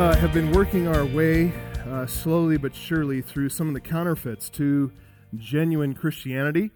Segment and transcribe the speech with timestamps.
[0.00, 1.52] Uh, have been working our way
[1.90, 4.90] uh, slowly but surely through some of the counterfeits to
[5.36, 6.70] genuine Christianity.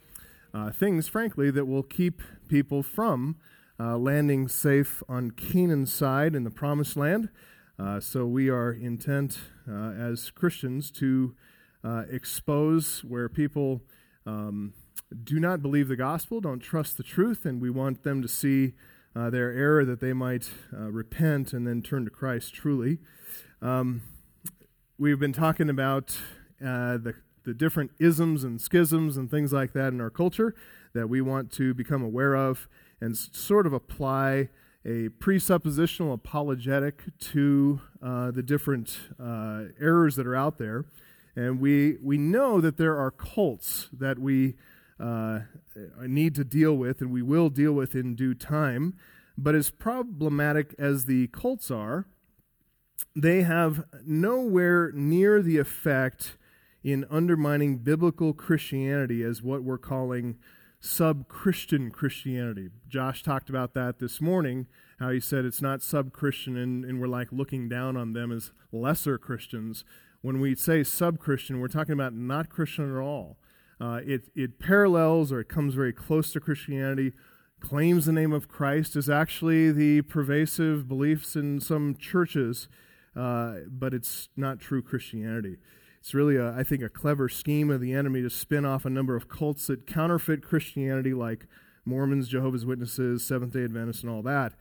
[0.52, 3.37] Uh, things, frankly, that will keep people from
[3.80, 7.30] uh, landing safe on Canaan's side in the promised land.
[7.79, 11.34] Uh, so we are intent uh, as Christians to
[12.10, 13.80] expose where people
[14.27, 14.74] um,
[15.24, 18.74] do not believe the gospel, don't trust the truth, and we want them to see
[19.16, 22.98] uh, their error that they might uh, repent and then turn to Christ truly.
[23.62, 24.02] Um,
[24.98, 26.18] we've been talking about
[26.60, 27.14] uh, the,
[27.45, 30.54] the different isms and schisms and things like that in our culture
[30.95, 32.68] that we want to become aware of
[33.00, 34.48] and s- sort of apply
[34.84, 40.84] a presuppositional apologetic to uh, the different uh, errors that are out there.
[41.37, 44.56] And we, we know that there are cults that we
[45.00, 45.40] uh,
[46.06, 48.95] need to deal with, and we will deal with in due time.
[49.37, 52.06] But as problematic as the cults are,
[53.16, 56.37] they have nowhere near the effect
[56.82, 60.37] in undermining biblical Christianity as what we're calling
[60.80, 62.68] sub Christian Christianity.
[62.88, 64.66] Josh talked about that this morning,
[64.98, 68.31] how he said it's not sub Christian and, and, we're like looking down on them
[68.31, 69.84] as lesser Christians.
[70.20, 73.38] When we say sub Christian, we're talking about not Christian at all.
[73.81, 77.12] Uh, it, it parallels or it comes very close to Christianity,
[77.61, 82.69] claims the name of Christ, is actually the pervasive beliefs in some churches,
[83.17, 85.56] uh, but it's not true Christianity.
[86.00, 88.91] It's really, a, I think, a clever scheme of the enemy to spin off a
[88.91, 91.47] number of cults that counterfeit Christianity, like
[91.87, 94.53] Mormons, Jehovah's Witnesses, Seventh day Adventists, and all that.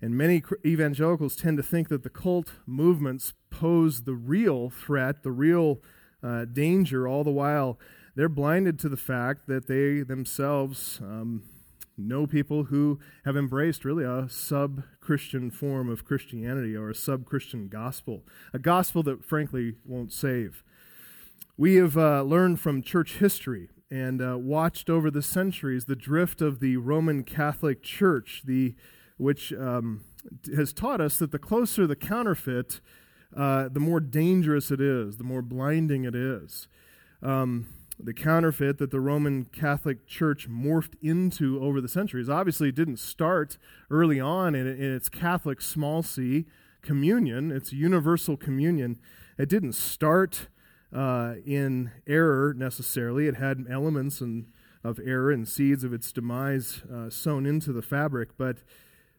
[0.00, 5.32] And many evangelicals tend to think that the cult movements pose the real threat, the
[5.32, 5.80] real
[6.22, 7.78] uh, danger, all the while
[8.18, 11.44] they're blinded to the fact that they themselves um,
[11.96, 17.24] know people who have embraced really a sub Christian form of Christianity or a sub
[17.24, 20.64] Christian gospel, a gospel that frankly won't save.
[21.56, 26.42] We have uh, learned from church history and uh, watched over the centuries the drift
[26.42, 28.74] of the Roman Catholic Church, the,
[29.16, 30.02] which um,
[30.56, 32.80] has taught us that the closer the counterfeit,
[33.36, 36.66] uh, the more dangerous it is, the more blinding it is.
[37.22, 37.68] Um,
[38.00, 42.28] the counterfeit that the Roman Catholic Church morphed into over the centuries.
[42.28, 43.58] Obviously, didn't start
[43.90, 46.46] early on in, in its Catholic small c
[46.82, 48.98] communion, its universal communion.
[49.36, 50.48] It didn't start
[50.94, 53.26] uh, in error necessarily.
[53.26, 54.46] It had elements and,
[54.84, 58.58] of error and seeds of its demise uh, sown into the fabric, but,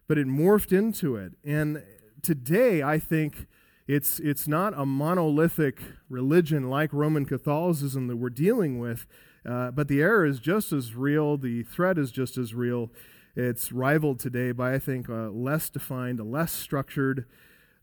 [0.08, 1.34] but it morphed into it.
[1.44, 1.82] And
[2.22, 3.46] today, I think
[3.90, 9.04] it's, it's not a monolithic religion like Roman Catholicism that we're dealing with,
[9.44, 12.92] uh, but the error is just as real, the threat is just as real.
[13.34, 17.26] It's rivaled today by, I think, a less defined, a less structured,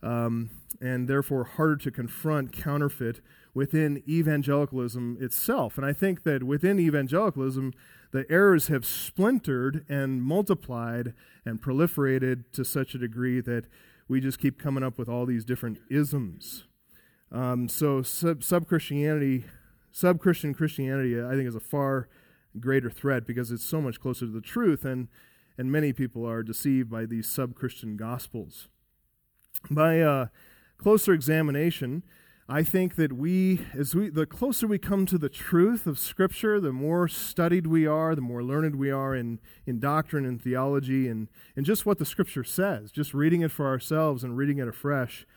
[0.02, 3.20] um, and therefore harder to confront counterfeit
[3.54, 5.78] within evangelicalism itself.
[5.78, 7.74] And I think that within evangelicalism,
[8.12, 11.14] the errors have splintered and multiplied
[11.44, 13.66] and proliferated to such a degree that
[14.08, 16.66] we just keep coming up with all these different isms.
[17.32, 19.46] Um, so sub Christianity,
[19.92, 22.08] sub Christian Christianity, I think is a far
[22.60, 25.08] greater threat because it's so much closer to the truth, and
[25.58, 28.68] and many people are deceived by these sub Christian gospels.
[29.72, 30.28] By uh,
[30.78, 32.04] closer examination,
[32.50, 36.62] I think that we, as we, the closer we come to the truth of Scripture,
[36.62, 41.10] the more studied we are, the more learned we are in, in doctrine and theology
[41.10, 41.28] and,
[41.58, 45.28] and just what the Scripture says, just reading it for ourselves and reading it afresh,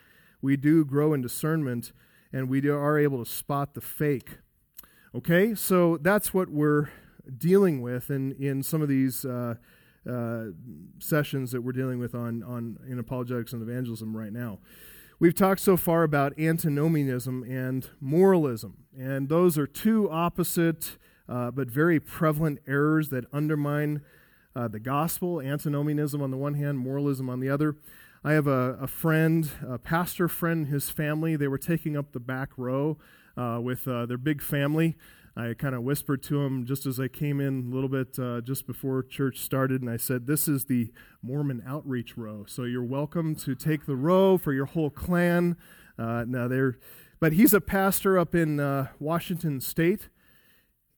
[0.41, 1.93] we do grow in discernment
[2.33, 4.39] and we are able to spot the fake.
[5.13, 6.91] Okay, so that's what we're
[7.37, 9.57] dealing with in, in some of these uh,
[10.09, 10.45] uh,
[11.01, 14.61] sessions that we're dealing with on, on in apologetics and evangelism right now.
[15.21, 20.97] We've talked so far about antinomianism and moralism, and those are two opposite
[21.29, 24.01] uh, but very prevalent errors that undermine
[24.57, 25.43] uh, the gospel.
[25.43, 27.77] Antinomianism on the one hand, moralism on the other.
[28.25, 31.37] I have a, a friend, a pastor friend, his family.
[31.37, 32.97] They were taking up the back row
[33.37, 34.97] uh, with uh, their big family.
[35.41, 38.43] I kind of whispered to him just as I came in a little bit uh,
[38.43, 40.93] just before church started, and I said, This is the
[41.23, 42.45] Mormon outreach row.
[42.47, 45.57] So you're welcome to take the row for your whole clan.
[45.99, 46.79] Uh, now they're,
[47.21, 50.11] but he's a pastor up in uh, Washington State,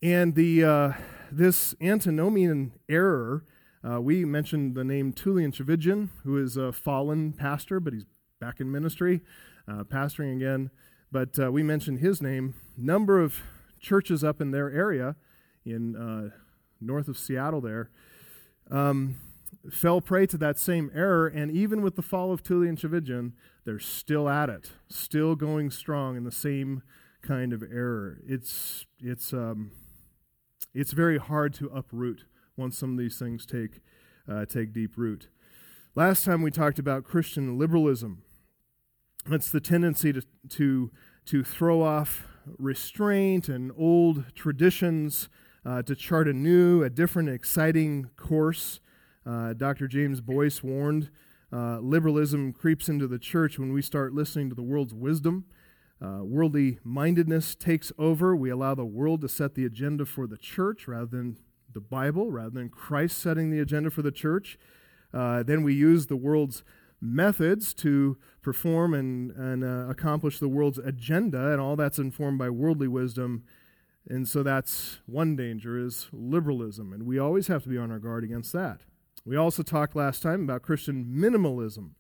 [0.03, 0.93] and the uh,
[1.31, 3.45] this antinomian error.
[3.89, 8.07] Uh, we mentioned the name Tullian Tchividjian, who is a fallen pastor, but he's
[8.41, 9.21] back in ministry,
[9.69, 10.71] uh, pastoring again.
[11.13, 12.55] But we mentioned his name.
[12.77, 13.43] Number of
[13.83, 15.17] churches up in their area,
[15.67, 16.35] in uh,
[16.81, 17.91] north of Seattle, there,
[18.71, 19.17] um,
[19.71, 23.33] fell prey to that same error, and even with the fall of Tullian Tchividjian,
[23.65, 26.83] they're still at it, still going strong in the same
[27.21, 28.19] kind of error.
[28.27, 29.73] It's it's um,
[30.75, 32.25] it's very hard to uproot
[32.57, 33.81] once some of these things take
[34.29, 35.29] uh, take deep root.
[35.95, 38.23] Last time we talked about Christian liberalism.
[39.27, 40.91] It's the tendency to to
[41.27, 42.27] to throw off
[42.59, 45.29] restraint and old traditions
[45.65, 48.81] uh, to chart a new, a different, exciting course.
[49.25, 49.87] Uh, Dr.
[49.87, 51.11] James Boice warned
[51.53, 55.45] uh, liberalism creeps into the church when we start listening to the world's wisdom.
[56.01, 58.35] Uh, worldly mindedness takes over.
[58.35, 61.37] We allow the world to set the agenda for the church rather than
[61.73, 64.59] the Bible, rather than Christ setting the agenda for the church.
[65.15, 66.65] Uh, then we use the world's
[67.03, 72.49] methods to perform and, and uh, accomplish the world's agenda, and all that's informed by
[72.49, 73.43] worldly wisdom.
[74.09, 77.99] And so that's one danger is liberalism, and we always have to be on our
[77.99, 78.81] guard against that.
[79.25, 81.91] We also talked last time about Christian minimalism,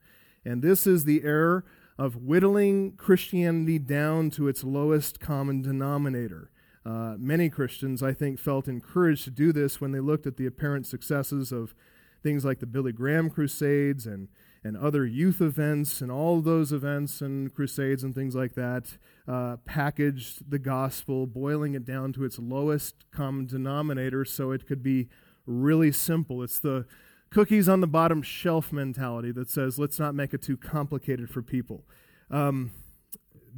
[0.44, 1.64] and this is the error
[1.98, 6.50] of whittling Christianity down to its lowest common denominator.
[6.84, 10.46] Uh, many Christians, I think, felt encouraged to do this when they looked at the
[10.46, 11.74] apparent successes of
[12.22, 14.28] things like the Billy Graham Crusades and,
[14.64, 19.56] and other youth events and all those events and crusades and things like that, uh,
[19.64, 25.08] packaged the gospel, boiling it down to its lowest common denominator so it could be
[25.46, 26.42] really simple.
[26.42, 26.86] It's the
[27.30, 31.42] cookies on the bottom shelf mentality that says, let's not make it too complicated for
[31.42, 31.84] people.
[32.30, 32.70] Um,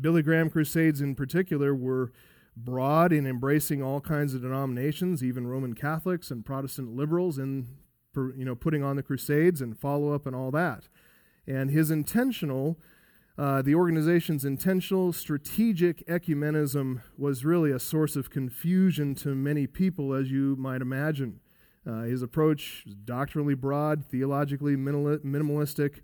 [0.01, 2.13] Billy Graham Crusades, in particular, were
[2.57, 7.67] broad in embracing all kinds of denominations, even Roman Catholics and Protestant liberals, in
[8.17, 10.89] you know putting on the Crusades and follow up and all that.
[11.47, 12.79] And his intentional,
[13.37, 20.15] uh, the organization's intentional strategic ecumenism was really a source of confusion to many people,
[20.15, 21.41] as you might imagine.
[21.87, 26.01] Uh, his approach is doctrinally broad, theologically minimalistic,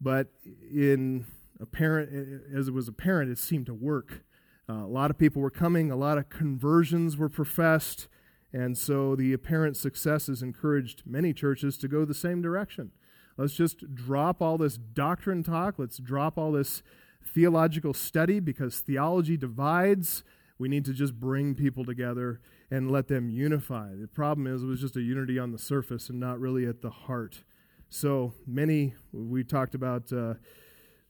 [0.00, 0.28] but
[0.72, 1.26] in
[1.60, 4.22] apparent as it was apparent, it seemed to work.
[4.68, 8.08] Uh, a lot of people were coming, a lot of conversions were professed,
[8.56, 12.90] and so the apparent successes encouraged many churches to go the same direction.
[13.36, 15.74] Let's just drop all this doctrine talk.
[15.76, 16.82] Let's drop all this
[17.22, 20.24] theological study because theology divides.
[20.58, 23.90] We need to just bring people together and let them unify.
[23.94, 26.80] The problem is it was just a unity on the surface and not really at
[26.80, 27.44] the heart.
[27.90, 30.36] So many, we talked about uh,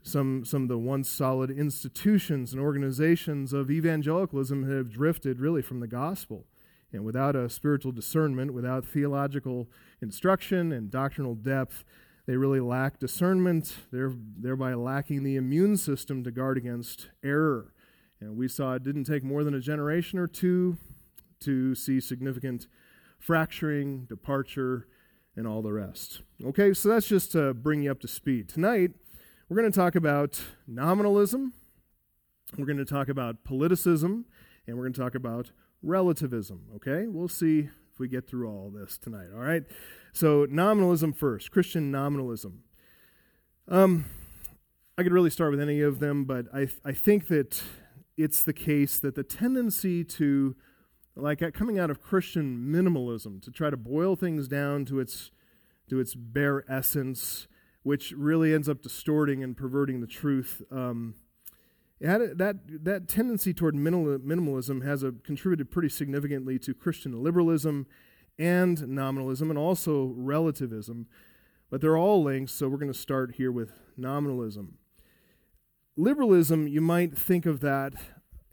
[0.02, 5.78] some, some of the once solid institutions and organizations of evangelicalism have drifted really from
[5.78, 6.44] the gospel.
[6.96, 9.68] And without a spiritual discernment, without theological
[10.00, 11.84] instruction and doctrinal depth,
[12.26, 17.74] they really lack discernment, thereby lacking the immune system to guard against error.
[18.18, 20.78] And we saw it didn't take more than a generation or two
[21.40, 22.66] to see significant
[23.18, 24.86] fracturing, departure,
[25.36, 26.22] and all the rest.
[26.42, 28.48] Okay, so that's just to bring you up to speed.
[28.48, 28.92] Tonight,
[29.50, 31.52] we're going to talk about nominalism,
[32.56, 34.24] we're going to talk about politicism,
[34.66, 35.50] and we're going to talk about
[35.86, 36.62] relativism.
[36.76, 39.28] Okay, we'll see if we get through all this tonight.
[39.34, 39.62] All right,
[40.12, 42.62] so nominalism first, Christian nominalism.
[43.68, 44.06] Um,
[44.98, 47.62] I could really start with any of them, but I, I think that
[48.16, 50.56] it's the case that the tendency to
[51.14, 55.30] like coming out of Christian minimalism to try to boil things down to its
[55.88, 57.46] to its bare essence,
[57.82, 60.62] which really ends up distorting and perverting the truth.
[60.70, 61.14] Um,
[62.20, 67.86] a, that that tendency toward minimal, minimalism has a, contributed pretty significantly to Christian liberalism
[68.38, 71.06] and nominalism, and also relativism.
[71.70, 74.78] But they're all linked, so we're going to start here with nominalism.
[75.96, 77.94] Liberalism, you might think of that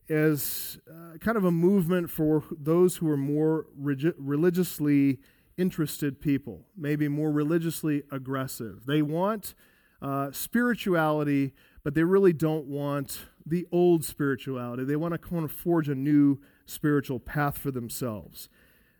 [0.10, 5.20] as uh, kind of a movement for those who are more religiously
[5.58, 8.86] interested people, maybe more religiously aggressive.
[8.86, 9.54] They want
[10.02, 14.84] uh, spirituality, but they really don't want the old spirituality.
[14.84, 18.50] They want to kind of forge a new spiritual path for themselves.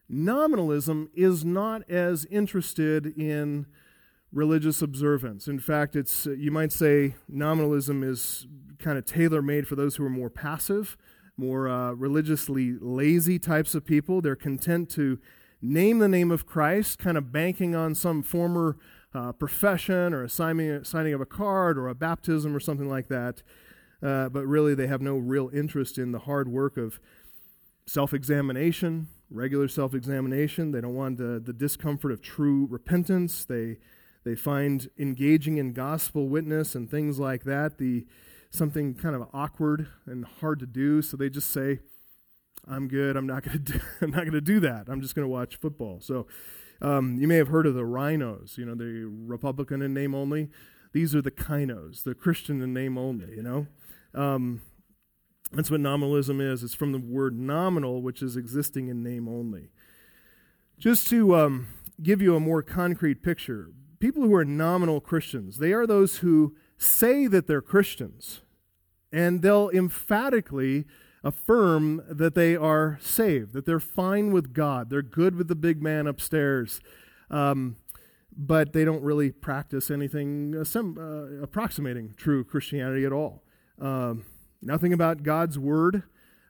[0.10, 3.66] Nominalism is not as interested in
[4.32, 5.48] religious observance.
[5.48, 8.48] In fact, it's you might say nominalism is
[8.80, 10.98] kind of tailor made for those who are more passive,
[11.38, 14.22] more uh, religiously lazy types of people.
[14.22, 15.20] They're content to
[15.62, 18.78] name the name of Christ, kind of banking on some former
[19.14, 23.08] uh, profession or a signing, signing of a card or a baptism or something like
[23.08, 23.44] that.
[24.04, 27.00] Uh, but really, they have no real interest in the hard work of
[27.86, 30.72] self examination, regular self examination.
[30.72, 33.46] They don't want the, the discomfort of true repentance.
[33.46, 33.78] They,
[34.26, 38.06] they find engaging in gospel witness and things like that the
[38.50, 41.80] something kind of awkward and hard to do, so they just say,
[42.68, 43.16] "I'm good.
[43.16, 43.82] I'm not going to.
[44.02, 44.88] I'm not going to do that.
[44.90, 46.28] I'm just going to watch football." So,
[46.82, 50.50] Um, you may have heard of the RINOs you know, the Republican in name only.
[50.92, 53.68] These are the KINOs, the Christian in name only, you know.
[54.14, 54.62] Um,
[55.52, 56.64] that's what nominalism is.
[56.64, 59.70] It's from the word nominal, which is existing in name only.
[60.80, 61.68] Just to um,
[62.02, 66.56] give you a more concrete picture, people who are nominal Christians, they are those who
[66.78, 68.42] say that they're Christians,
[69.12, 70.86] and they'll emphatically
[71.24, 75.82] affirm that they are saved, that they're fine with God, they're good with the big
[75.82, 76.82] man upstairs,
[77.30, 77.78] um,
[78.36, 83.43] but they don't really practice anything uh, approximating true Christianity at all.
[83.80, 84.26] Um,
[84.62, 86.04] nothing about God's word,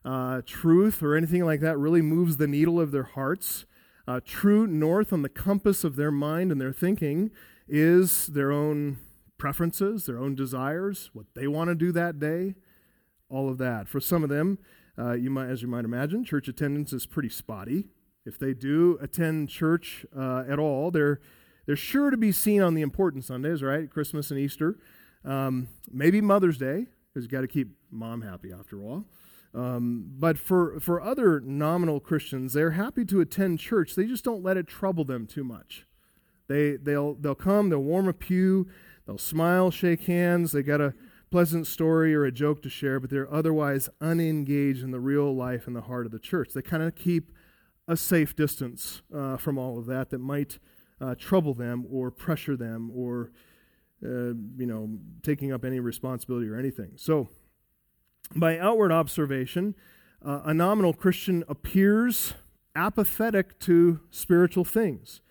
[0.05, 3.65] uh, truth, or anything like that really moves the needle of their hearts.
[4.07, 7.31] Uh, true north on the compass of their mind and their thinking
[7.67, 8.97] is their own
[9.37, 12.55] preferences, their own desires, what they want to do that day
[13.33, 13.87] all of that.
[13.87, 14.59] For some of them,
[14.97, 17.87] uh, you might, as you might imagine, church attendance is pretty spotty.
[18.25, 21.19] If they do attend church uh, at all, they're
[21.65, 23.89] they're sure to be seen on the important Sundays, right?
[23.89, 24.77] Christmas and Easter,
[25.23, 29.05] um, maybe Mother's Day, because you got to keep mom happy after all.
[29.53, 33.95] Um, but for for other nominal Christians, they're happy to attend church.
[33.95, 35.85] They just don't let it trouble them too much.
[36.47, 38.67] They they'll they'll come, they'll warm a pew,
[39.05, 40.53] they'll smile, shake hands.
[40.53, 40.95] They got a
[41.29, 45.67] pleasant story or a joke to share, but they're otherwise unengaged in the real life
[45.67, 46.53] and the heart of the church.
[46.53, 47.31] They kind of keep
[47.87, 50.57] a safe distance uh, from all of that that might
[51.01, 53.31] uh, trouble them or pressure them or
[54.03, 54.89] uh, you know
[55.21, 56.91] taking up any responsibility or anything.
[56.95, 57.29] So,
[58.35, 59.75] by outward observation,
[60.25, 62.33] uh, a nominal Christian appears
[62.75, 65.21] apathetic to spiritual things.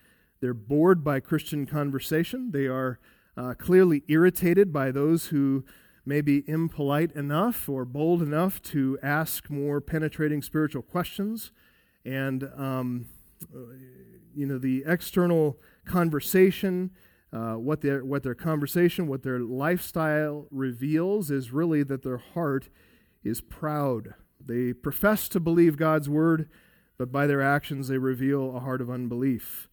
[0.40, 2.50] They're bored by Christian conversation.
[2.50, 2.98] They are
[3.36, 5.64] uh, clearly irritated by those who
[6.04, 11.52] may be impolite enough or bold enough to ask more penetrating spiritual questions.
[12.04, 13.06] And, um,
[14.34, 16.90] you know, the external conversation,
[17.32, 22.68] uh, what, their, what their conversation, what their lifestyle reveals is really that their heart
[23.24, 24.14] is proud.
[24.38, 26.48] They profess to believe God's word,
[26.98, 29.68] but by their actions they reveal a heart of unbelief.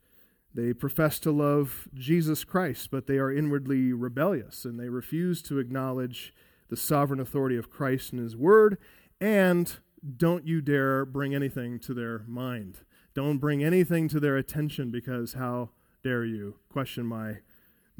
[0.53, 5.59] They profess to love Jesus Christ, but they are inwardly rebellious and they refuse to
[5.59, 6.33] acknowledge
[6.69, 8.77] the sovereign authority of Christ and His Word.
[9.19, 9.71] And
[10.17, 12.79] don't you dare bring anything to their mind.
[13.13, 15.71] Don't bring anything to their attention because how
[16.03, 17.39] dare you question my,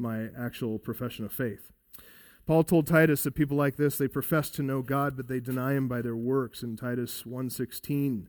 [0.00, 1.70] my actual profession of faith.
[2.46, 5.74] Paul told Titus that people like this, they profess to know God, but they deny
[5.74, 8.28] him by their works in Titus 1:16.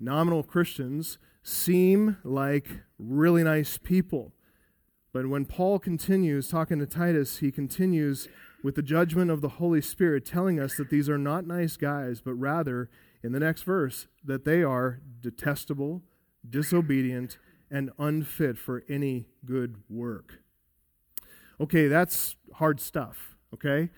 [0.00, 4.34] Nominal Christians seem like really nice people.
[5.12, 8.28] But when Paul continues talking to Titus, he continues
[8.62, 12.20] with the judgment of the Holy Spirit, telling us that these are not nice guys,
[12.20, 12.88] but rather,
[13.22, 16.02] in the next verse, that they are detestable,
[16.48, 17.38] disobedient,
[17.70, 20.39] and unfit for any good work.
[21.60, 23.90] Okay, that's hard stuff, okay?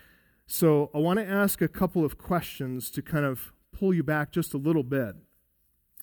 [0.47, 4.33] So I want to ask a couple of questions to kind of pull you back
[4.33, 5.17] just a little bit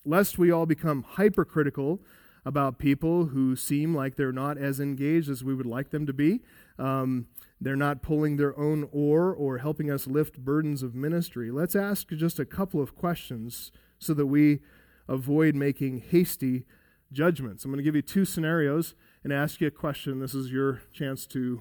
[0.04, 2.00] lest we all become hypercritical
[2.44, 6.12] about people who seem like they're not as engaged as we would like them to
[6.12, 6.40] be.
[6.78, 7.26] Um,
[7.60, 11.50] they're not pulling their own oar or helping us lift burdens of ministry.
[11.50, 14.60] Let's ask just a couple of questions so that we
[15.06, 16.64] avoid making hasty
[17.12, 17.64] judgments.
[17.64, 20.20] I'm going to give you two scenarios and ask you a question.
[20.20, 21.60] This is your chance to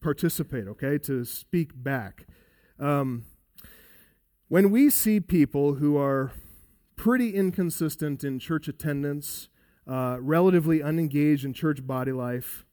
[0.00, 2.26] participate, okay, to speak back.
[2.78, 3.24] Um,
[4.48, 6.32] when we see people who are
[6.96, 9.48] pretty inconsistent in church attendance,
[9.86, 12.64] uh, relatively unengaged in church body life.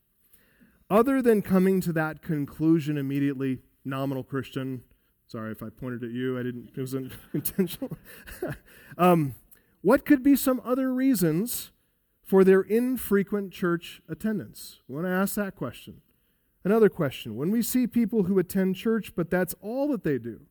[0.90, 4.82] Other than coming to that conclusion immediately, nominal Christian.
[5.26, 7.96] Sorry if I pointed at you, I didn't, it wasn't intentional.
[8.98, 9.34] um,
[9.80, 11.72] what could be some other reasons
[12.22, 14.80] for their infrequent church attendance?
[14.88, 16.00] I want to ask that question.
[16.64, 20.42] Another question when we see people who attend church, but that's all that they do,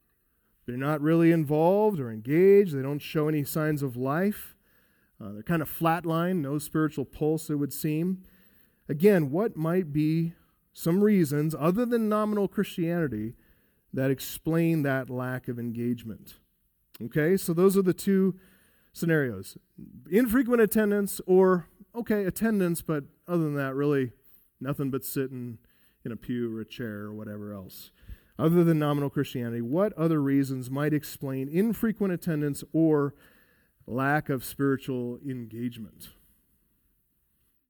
[0.66, 2.76] they're not really involved or engaged.
[2.76, 4.56] They don't show any signs of life.
[5.20, 8.24] Uh, they're kind of flatline, no spiritual pulse, it would seem.
[8.90, 10.34] Again, what might be
[10.74, 13.36] some reasons, other than nominal Christianity,
[13.94, 16.36] that explain that lack of engagement?
[17.02, 18.36] Okay, so those are the two
[18.94, 19.58] scenarios
[20.10, 24.12] infrequent attendance, or, okay, attendance, but other than that, really
[24.60, 25.58] nothing but sitting
[26.04, 27.92] in a pew or a chair or whatever else
[28.42, 33.14] other than nominal Christianity, what other reasons might explain infrequent attendance or
[33.86, 36.10] lack of spiritual engagement?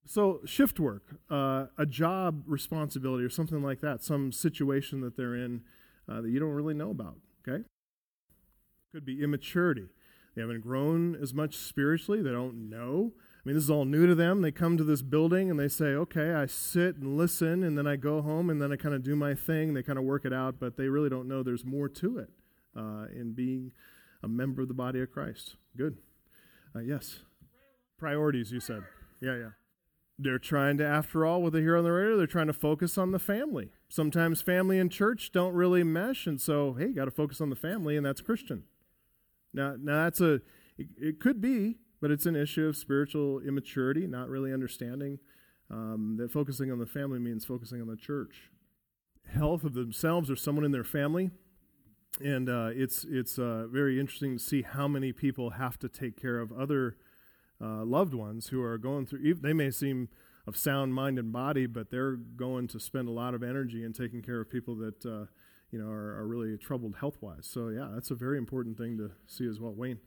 [0.05, 5.35] So, shift work, uh, a job responsibility, or something like that, some situation that they're
[5.35, 5.61] in
[6.09, 7.63] uh, that you don't really know about, okay?
[8.91, 9.87] Could be immaturity.
[10.35, 14.05] They haven't grown as much spiritually, they don't know I mean, this is all new
[14.05, 14.43] to them.
[14.43, 17.87] They come to this building and they say, okay, I sit and listen, and then
[17.87, 19.73] I go home and then I kind of do my thing.
[19.73, 22.29] They kind of work it out, but they really don't know there's more to it
[22.77, 23.71] uh, in being
[24.21, 25.55] a member of the body of Christ.
[25.75, 25.97] Good.
[26.75, 27.21] Uh, yes.
[27.97, 28.83] Priorities, you said.
[29.19, 29.49] Yeah, yeah.
[30.19, 32.95] They're trying to, after all, what they hear on the radio, they're trying to focus
[32.95, 33.71] on the family.
[33.89, 37.55] Sometimes family and church don't really mesh, and so, hey, got to focus on the
[37.55, 38.65] family, and that's Christian.
[39.53, 40.35] Now, now that's a,
[40.77, 45.19] it, it could be but it's an issue of spiritual immaturity, not really understanding
[45.69, 48.49] um, that focusing on the family means focusing on the church.
[49.31, 51.29] Health of themselves or someone in their family.
[52.19, 56.19] And uh, it's, it's uh, very interesting to see how many people have to take
[56.19, 56.97] care of other
[57.61, 60.09] uh, loved ones who are going through, they may seem
[60.47, 63.93] of sound mind and body, but they're going to spend a lot of energy in
[63.93, 65.25] taking care of people that uh,
[65.71, 67.47] you know are, are really troubled health wise.
[67.49, 69.73] So yeah, that's a very important thing to see as well.
[69.73, 69.99] Wayne.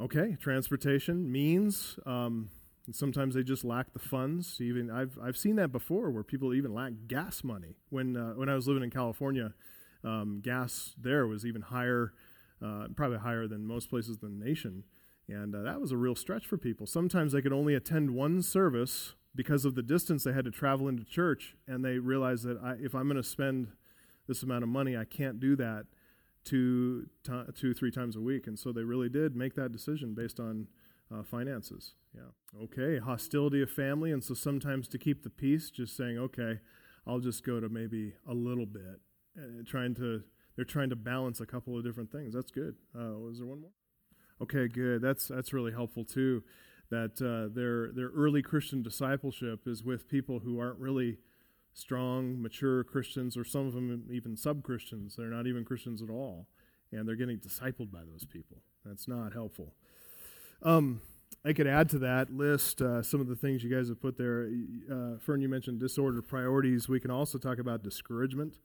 [0.00, 1.98] Okay, transportation means.
[2.06, 2.50] Um,
[2.92, 4.60] sometimes they just lack the funds.
[4.60, 7.76] Even I've I've seen that before, where people even lack gas money.
[7.90, 9.54] When uh, when I was living in California,
[10.04, 12.12] um, gas there was even higher,
[12.64, 14.84] uh, probably higher than most places in the nation,
[15.28, 16.86] and uh, that was a real stretch for people.
[16.86, 20.88] Sometimes they could only attend one service because of the distance they had to travel
[20.88, 23.68] into church, and they realized that I, if I'm going to spend
[24.26, 25.86] this amount of money, I can't do that
[26.44, 27.08] two,
[27.54, 28.46] two, three times a week.
[28.46, 30.68] And so they really did make that decision based on
[31.14, 31.94] uh, finances.
[32.14, 32.62] Yeah.
[32.62, 32.98] Okay.
[32.98, 34.12] Hostility of family.
[34.12, 36.60] And so sometimes to keep the peace, just saying, okay,
[37.06, 39.00] I'll just go to maybe a little bit.
[39.66, 40.22] Trying to,
[40.56, 42.34] they're trying to balance a couple of different things.
[42.34, 42.74] That's good.
[42.98, 43.70] Uh, was there one more?
[44.40, 45.02] Okay, good.
[45.02, 46.42] That's that's really helpful too.
[46.90, 51.18] That uh, their their early Christian discipleship is with people who aren't really
[51.74, 55.14] strong, mature Christians, or some of them even sub Christians.
[55.16, 56.46] They're not even Christians at all.
[56.90, 58.62] And they're getting discipled by those people.
[58.84, 59.74] That's not helpful.
[60.62, 61.02] Um,
[61.44, 64.16] I could add to that list uh, some of the things you guys have put
[64.16, 64.48] there.
[64.90, 66.88] Uh, Fern, you mentioned disordered priorities.
[66.88, 68.56] We can also talk about discouragement.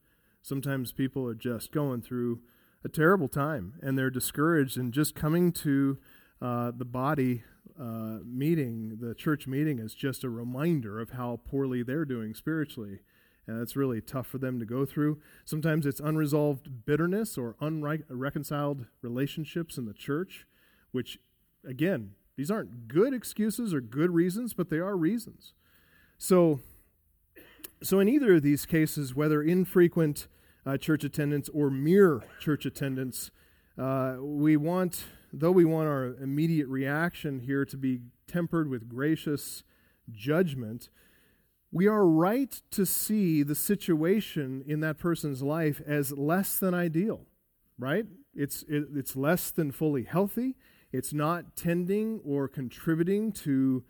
[0.42, 2.40] Sometimes people are just going through
[2.84, 5.98] a terrible time and they're discouraged, and just coming to
[6.44, 7.42] uh, the body
[7.80, 13.00] uh, meeting, the church meeting, is just a reminder of how poorly they're doing spiritually.
[13.48, 15.22] And it's really tough for them to go through.
[15.46, 20.46] Sometimes it's unresolved bitterness or unreconciled relationships in the church,
[20.92, 21.18] which,
[21.66, 25.54] again, these aren't good excuses or good reasons, but they are reasons.
[26.18, 26.60] So,
[27.82, 30.28] so in either of these cases, whether infrequent
[30.66, 33.32] uh, church attendance or mere church attendance,
[33.78, 39.64] uh, we want though we want our immediate reaction here to be tempered with gracious
[40.12, 40.90] judgment,
[41.72, 47.26] we are right to see the situation in that person's life as less than ideal,
[47.80, 48.06] right?
[48.36, 50.56] It's, it, it's less than fully healthy.
[50.92, 53.84] It's not tending or contributing to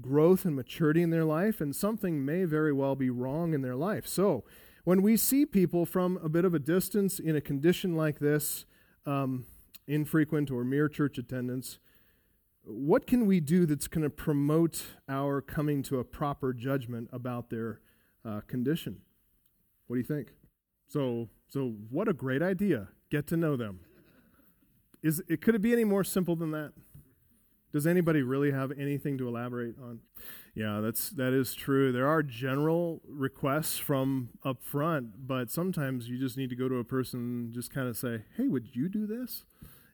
[0.00, 3.76] growth and maturity in their life, and something may very well be wrong in their
[3.76, 4.06] life.
[4.06, 4.44] So,
[4.84, 8.64] when we see people from a bit of a distance in a condition like this,
[9.06, 9.44] um,
[9.88, 11.78] infrequent or mere church attendance,
[12.62, 17.50] what can we do that's going to promote our coming to a proper judgment about
[17.50, 17.80] their
[18.24, 19.00] uh, condition?
[19.86, 20.34] What do you think?
[20.86, 22.88] So, so what a great idea!
[23.10, 23.80] Get to know them.
[25.02, 26.72] Is it could it be any more simple than that?
[27.72, 30.00] Does anybody really have anything to elaborate on?
[30.54, 31.92] Yeah, that's that is true.
[31.92, 36.76] There are general requests from up front, but sometimes you just need to go to
[36.76, 39.44] a person, and just kind of say, "Hey, would you do this?"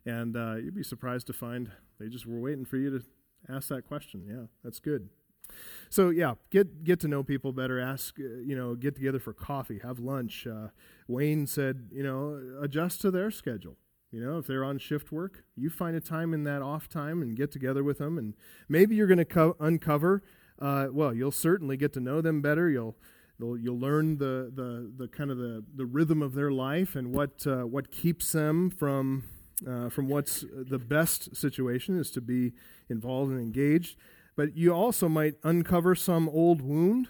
[0.07, 3.05] And uh, you'd be surprised to find they just were waiting for you to
[3.49, 4.25] ask that question.
[4.29, 5.09] Yeah, that's good.
[5.91, 7.79] So yeah, get get to know people better.
[7.79, 10.47] Ask, uh, you know, get together for coffee, have lunch.
[10.47, 10.69] Uh,
[11.07, 13.77] Wayne said, you know, adjust to their schedule.
[14.11, 17.21] You know, if they're on shift work, you find a time in that off time
[17.21, 18.35] and get together with them, and
[18.69, 20.23] maybe you're going to co- uncover.
[20.59, 22.71] Uh, well, you'll certainly get to know them better.
[22.71, 22.97] You'll
[23.41, 27.45] you'll learn the, the, the kind of the, the rhythm of their life and what
[27.47, 29.25] uh, what keeps them from
[29.67, 32.53] uh, from what's the best situation is to be
[32.89, 33.97] involved and engaged.
[34.37, 37.09] But you also might uncover some old wound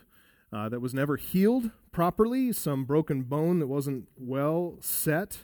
[0.53, 5.39] uh, that was never healed properly, some broken bone that wasn't well set.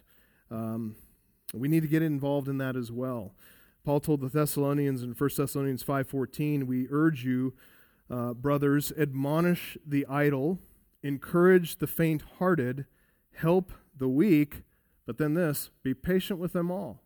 [0.51, 0.97] Um,
[1.55, 3.35] we need to get involved in that as well.
[3.85, 7.55] Paul told the Thessalonians in 1 Thessalonians 5:14, "We urge you,
[8.11, 10.61] uh, brothers, admonish the idle,
[11.03, 12.87] encourage the faint-hearted,
[13.33, 14.65] help the weak."
[15.11, 17.03] But then this be patient with them all.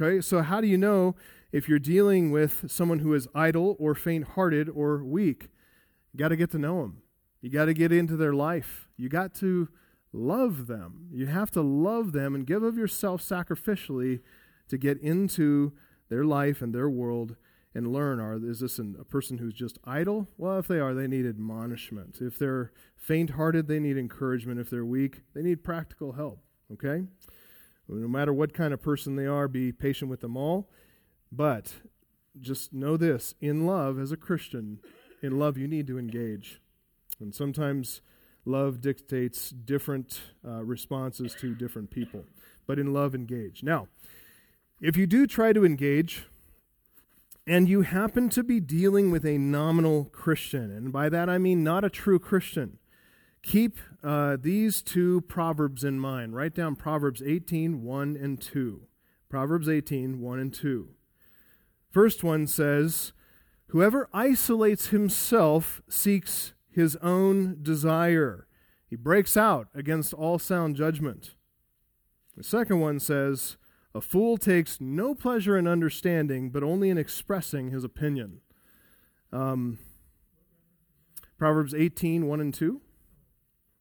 [0.00, 1.16] Okay, so how do you know
[1.50, 5.48] if you're dealing with someone who is idle or faint hearted or weak?
[6.12, 7.02] You got to get to know them.
[7.40, 8.88] You got to get into their life.
[8.96, 9.66] You got to
[10.12, 11.08] love them.
[11.10, 14.20] You have to love them and give of yourself sacrificially
[14.68, 15.72] to get into
[16.10, 17.34] their life and their world
[17.74, 20.28] and learn are is this an, a person who's just idle?
[20.36, 22.18] Well, if they are, they need admonishment.
[22.20, 24.60] If they're faint hearted, they need encouragement.
[24.60, 26.44] If they're weak, they need practical help.
[26.72, 27.04] Okay?
[27.88, 30.68] No matter what kind of person they are, be patient with them all.
[31.32, 31.74] But
[32.40, 34.80] just know this in love, as a Christian,
[35.22, 36.60] in love, you need to engage.
[37.20, 38.00] And sometimes
[38.44, 42.24] love dictates different uh, responses to different people.
[42.66, 43.62] But in love, engage.
[43.62, 43.88] Now,
[44.80, 46.26] if you do try to engage,
[47.46, 51.64] and you happen to be dealing with a nominal Christian, and by that I mean
[51.64, 52.78] not a true Christian,
[53.42, 56.34] keep uh, these two proverbs in mind.
[56.34, 58.82] Write down Proverbs 18, 1 and 2.
[59.28, 60.88] Proverbs 18, 1 and 2.
[61.90, 63.12] First one says,
[63.68, 68.46] Whoever isolates himself seeks his own desire.
[68.88, 71.34] He breaks out against all sound judgment.
[72.36, 73.56] The second one says,
[73.94, 78.40] A fool takes no pleasure in understanding, but only in expressing his opinion.
[79.32, 79.78] Um,
[81.36, 82.80] Proverbs 18, 1 and 2.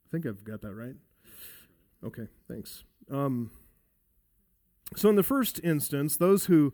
[0.08, 0.96] I think I've got that right.
[2.04, 2.86] Okay, thanks.
[3.12, 3.52] Um,
[4.96, 6.74] so, in the first instance, those who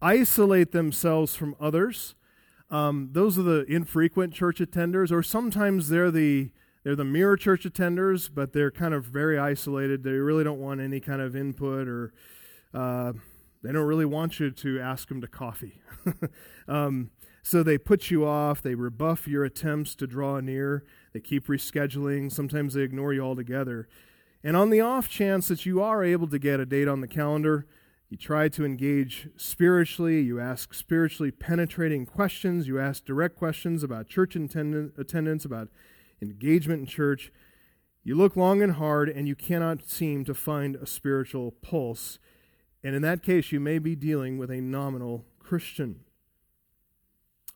[0.00, 2.16] isolate themselves from others,
[2.70, 6.50] um, those are the infrequent church attenders, or sometimes they're the
[6.82, 10.02] they're the mirror church attenders, but they're kind of very isolated.
[10.02, 12.12] They really don't want any kind of input, or
[12.74, 13.12] uh,
[13.62, 15.80] they don't really want you to ask them to coffee.
[16.68, 17.10] um,
[17.44, 18.60] so they put you off.
[18.60, 20.84] They rebuff your attempts to draw near.
[21.12, 22.32] They keep rescheduling.
[22.32, 23.88] Sometimes they ignore you altogether.
[24.44, 27.08] And on the off chance that you are able to get a date on the
[27.08, 27.66] calendar,
[28.08, 30.20] you try to engage spiritually.
[30.20, 32.66] You ask spiritually penetrating questions.
[32.66, 35.68] You ask direct questions about church attendance, about
[36.20, 37.32] engagement in church.
[38.04, 42.18] You look long and hard, and you cannot seem to find a spiritual pulse.
[42.82, 46.00] And in that case, you may be dealing with a nominal Christian.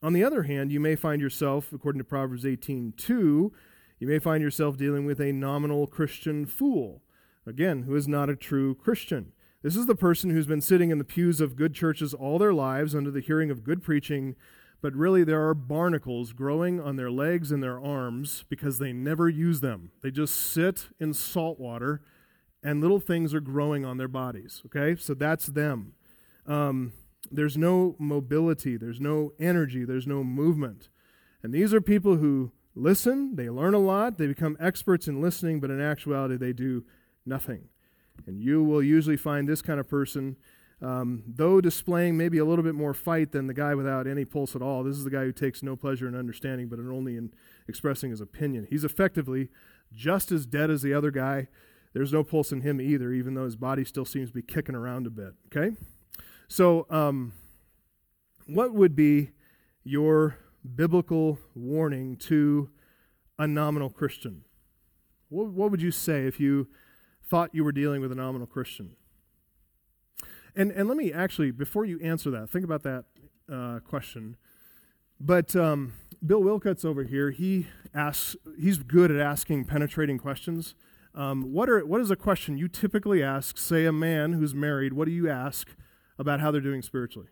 [0.01, 3.51] On the other hand, you may find yourself, according to Proverbs 18 2,
[3.99, 7.01] you may find yourself dealing with a nominal Christian fool,
[7.47, 9.31] again, who is not a true Christian.
[9.63, 12.53] This is the person who's been sitting in the pews of good churches all their
[12.53, 14.35] lives under the hearing of good preaching,
[14.81, 19.27] but really there are barnacles growing on their legs and their arms because they never
[19.27, 19.89] use them.
[20.03, 22.01] They just sit in salt water
[22.61, 24.61] and little things are growing on their bodies.
[24.67, 24.95] Okay?
[24.95, 25.93] So that's them.
[26.45, 26.93] Um,
[27.31, 30.89] there's no mobility, there's no energy, there's no movement.
[31.43, 35.59] And these are people who listen, they learn a lot, they become experts in listening,
[35.59, 36.85] but in actuality, they do
[37.25, 37.69] nothing.
[38.25, 40.37] And you will usually find this kind of person,
[40.81, 44.55] um, though displaying maybe a little bit more fight than the guy without any pulse
[44.55, 44.83] at all.
[44.83, 47.31] This is the guy who takes no pleasure in understanding, but only in
[47.67, 48.67] expressing his opinion.
[48.69, 49.49] He's effectively
[49.93, 51.47] just as dead as the other guy.
[51.93, 54.75] There's no pulse in him either, even though his body still seems to be kicking
[54.75, 55.33] around a bit.
[55.47, 55.75] Okay?
[56.47, 57.33] So, um,
[58.45, 59.31] what would be
[59.83, 60.37] your
[60.75, 62.69] biblical warning to
[63.37, 64.43] a nominal Christian?
[65.29, 66.67] What, what would you say if you
[67.27, 68.95] thought you were dealing with a nominal Christian.
[70.55, 73.05] And, and let me actually, before you answer that, think about that
[73.51, 74.37] uh, question.
[75.19, 75.93] But um,
[76.25, 80.73] Bill Wilcuts over here, he asks, he's good at asking penetrating questions.
[81.13, 84.93] Um, what, are, what is a question you typically ask, say, a man who's married?
[84.93, 85.75] What do you ask
[86.17, 87.27] about how they're doing spiritually?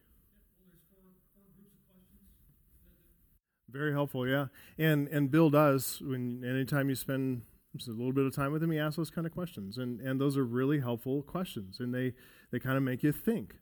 [3.69, 4.47] Very helpful, yeah.
[4.77, 7.41] And and Bill does when anytime you spend
[7.87, 9.77] a little bit of time with him, he asks those kind of questions.
[9.77, 11.79] And, and those are really helpful questions.
[11.79, 12.13] And they,
[12.51, 13.55] they kind of make you think.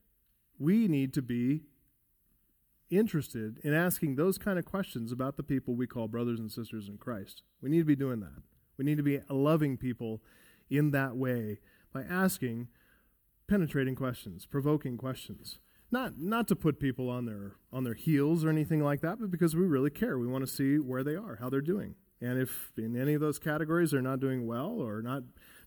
[0.59, 1.63] We need to be
[2.89, 6.87] interested in asking those kind of questions about the people we call brothers and sisters
[6.87, 7.41] in Christ.
[7.61, 8.43] We need to be doing that.
[8.77, 10.21] We need to be loving people
[10.69, 11.59] in that way
[11.91, 12.67] by asking
[13.47, 15.59] penetrating questions, provoking questions.
[15.91, 19.29] Not, not to put people on their, on their heels or anything like that, but
[19.29, 20.17] because we really care.
[20.17, 21.95] We want to see where they are, how they're doing.
[22.19, 25.23] And if in any of those categories they're not doing well or not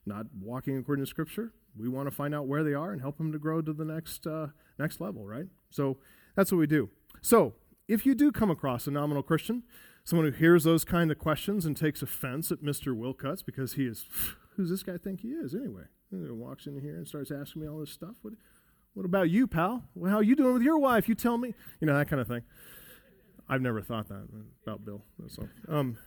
[0.07, 3.19] not walking according to Scripture, we want to find out where they are and help
[3.19, 5.47] them to grow to the next uh, next level, right?
[5.69, 5.99] So
[6.35, 6.89] that's what we do.
[7.21, 7.55] So
[7.89, 9.65] if you do come across a nominal Christian,
[10.05, 12.97] someone who hears those kind of questions and takes offense at Mr.
[12.97, 14.07] Wilcuts because he is,
[14.57, 15.85] who's this guy think he is anyway?
[16.11, 18.15] He walks in here and starts asking me all this stuff.
[18.23, 18.35] What,
[18.95, 19.85] what about you, pal?
[19.95, 21.09] Well, how are you doing with your wife?
[21.09, 21.55] You tell me.
[21.81, 22.43] You know, that kind of thing.
[23.49, 24.27] I've never thought that
[24.65, 25.03] about Bill.
[25.29, 25.99] So, um,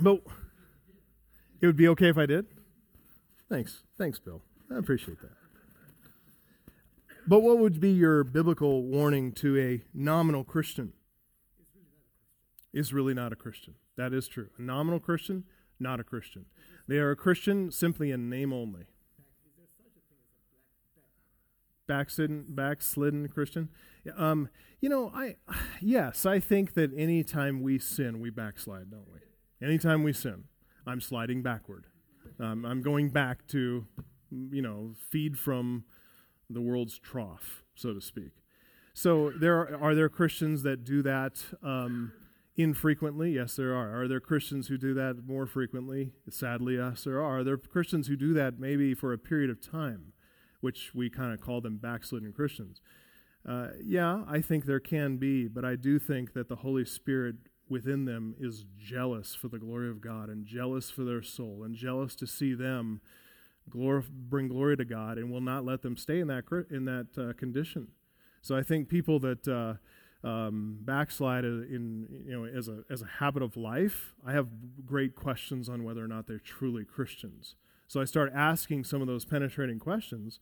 [0.00, 0.20] but
[1.60, 2.46] it would be okay if I did?
[3.50, 3.82] Thanks.
[3.96, 4.42] Thanks, Bill.
[4.70, 5.32] I appreciate that.
[7.26, 10.92] But what would be your biblical warning to a nominal Christian?
[12.72, 13.74] Is really not a Christian.
[13.96, 14.48] That is true.
[14.58, 15.44] A nominal Christian,
[15.80, 16.44] not a Christian.
[16.86, 18.84] They are a Christian simply in name only.
[21.88, 23.68] Backslidden, backslidden Christian.
[24.16, 24.48] Um,
[24.80, 25.36] you know, I
[25.80, 29.66] yes, I think that anytime we sin, we backslide, don't we?
[29.66, 30.44] Anytime we sin,
[30.86, 31.86] I'm sliding backward.
[32.38, 33.86] Um, I'm going back to,
[34.30, 35.84] you know, feed from
[36.48, 38.30] the world's trough, so to speak.
[38.94, 42.12] So there are, are there Christians that do that um,
[42.56, 43.32] infrequently?
[43.32, 44.02] Yes, there are.
[44.02, 46.12] Are there Christians who do that more frequently?
[46.30, 47.38] Sadly, yes, there are.
[47.38, 50.12] Are there Christians who do that maybe for a period of time,
[50.60, 52.80] which we kind of call them backslidden Christians?
[53.48, 57.36] Uh, yeah, I think there can be, but I do think that the Holy Spirit
[57.68, 61.74] within them is jealous for the glory of God and jealous for their soul and
[61.74, 63.00] jealous to see them
[63.70, 67.06] glor- bring glory to God and will not let them stay in that in that
[67.16, 67.88] uh, condition.
[68.40, 69.74] So I think people that uh,
[70.26, 74.48] um, backslide in you know as a as a habit of life, I have
[74.84, 77.54] great questions on whether or not they're truly Christians.
[77.88, 80.38] So I start asking some of those penetrating questions,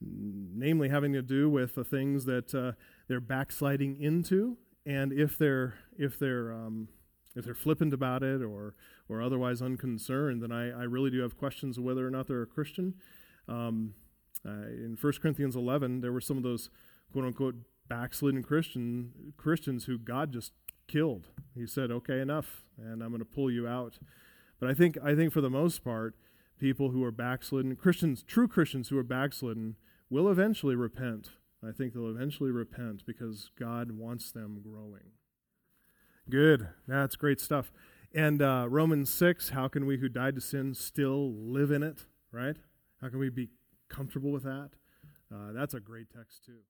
[0.00, 2.72] namely having to do with the things that uh,
[3.08, 6.88] they're backsliding into and if they're if they're um,
[7.36, 8.74] if they're flippant about it or
[9.08, 12.42] or otherwise unconcerned, then I, I really do have questions of whether or not they're
[12.42, 12.94] a Christian.
[13.48, 13.94] Um,
[14.46, 16.70] uh, in 1 Corinthians 11, there were some of those
[17.12, 17.56] quote unquote
[17.88, 20.52] backslidden Christian Christians who God just
[20.88, 21.28] killed.
[21.54, 23.98] He said, "Okay, enough, and I'm going to pull you out."
[24.58, 26.14] But I think I think for the most part,
[26.60, 29.76] people who are backslidden Christians, true Christians who are backslidden,
[30.08, 31.30] will eventually repent
[31.66, 35.12] I think they'll eventually repent because God wants them growing.
[36.28, 36.68] Good.
[36.88, 37.70] That's great stuff.
[38.14, 42.06] And uh, Romans 6, how can we who died to sin still live in it,
[42.32, 42.56] right?
[43.00, 43.50] How can we be
[43.88, 44.70] comfortable with that?
[45.32, 46.60] Uh, that's a great text, too.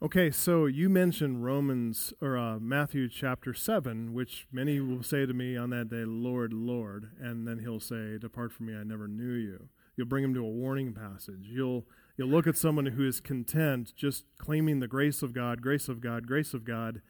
[0.00, 5.34] Okay, so you mentioned Romans or uh, Matthew chapter 7, which many will say to
[5.34, 7.10] me on that day, Lord, Lord.
[7.20, 9.70] And then he'll say, Depart from me, I never knew you.
[9.96, 11.48] You'll bring him to a warning passage.
[11.50, 11.84] You'll
[12.16, 16.00] you'll look at someone who is content just claiming the grace of God, grace of
[16.00, 17.02] God, grace of God,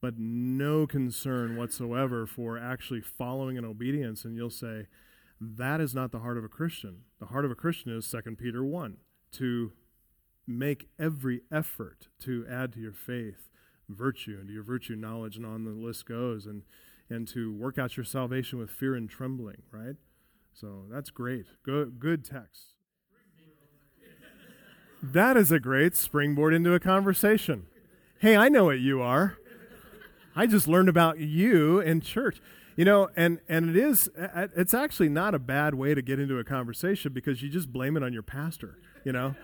[0.00, 4.86] but no concern whatsoever for actually following in obedience, and you'll say,
[5.38, 7.02] that is not the heart of a Christian.
[7.20, 8.96] The heart of a Christian is 2 Peter 1
[9.32, 9.72] to
[10.58, 13.48] make every effort to add to your faith
[13.88, 16.62] virtue, and to your virtue knowledge, and on the list goes, and,
[17.10, 19.96] and to work out your salvation with fear and trembling, right?
[20.54, 21.46] So that's great.
[21.62, 22.74] Good, good text.
[25.02, 27.66] That is a great springboard into a conversation.
[28.20, 29.36] Hey, I know what you are.
[30.36, 32.40] I just learned about you in church.
[32.76, 36.38] You know, and, and it is, it's actually not a bad way to get into
[36.38, 39.34] a conversation because you just blame it on your pastor, you know?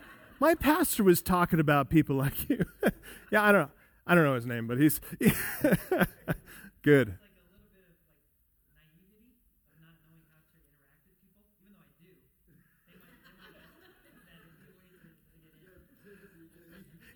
[0.40, 2.64] My pastor was talking about people like you.
[3.30, 3.70] yeah, I don't know.
[4.06, 5.00] I don't know his name, but he's
[6.82, 7.18] good.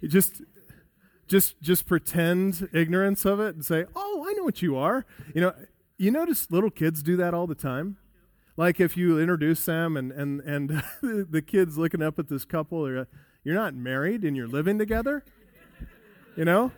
[0.08, 0.42] just
[1.28, 5.40] just just pretend ignorance of it and say, "Oh, I know what you are." You
[5.40, 5.52] know,
[5.96, 7.96] you notice little kids do that all the time.
[8.56, 12.88] Like if you introduce them and and and the kids looking up at this couple,
[12.88, 13.08] you're,
[13.44, 15.24] you're not married and you're living together.
[16.36, 16.72] You know,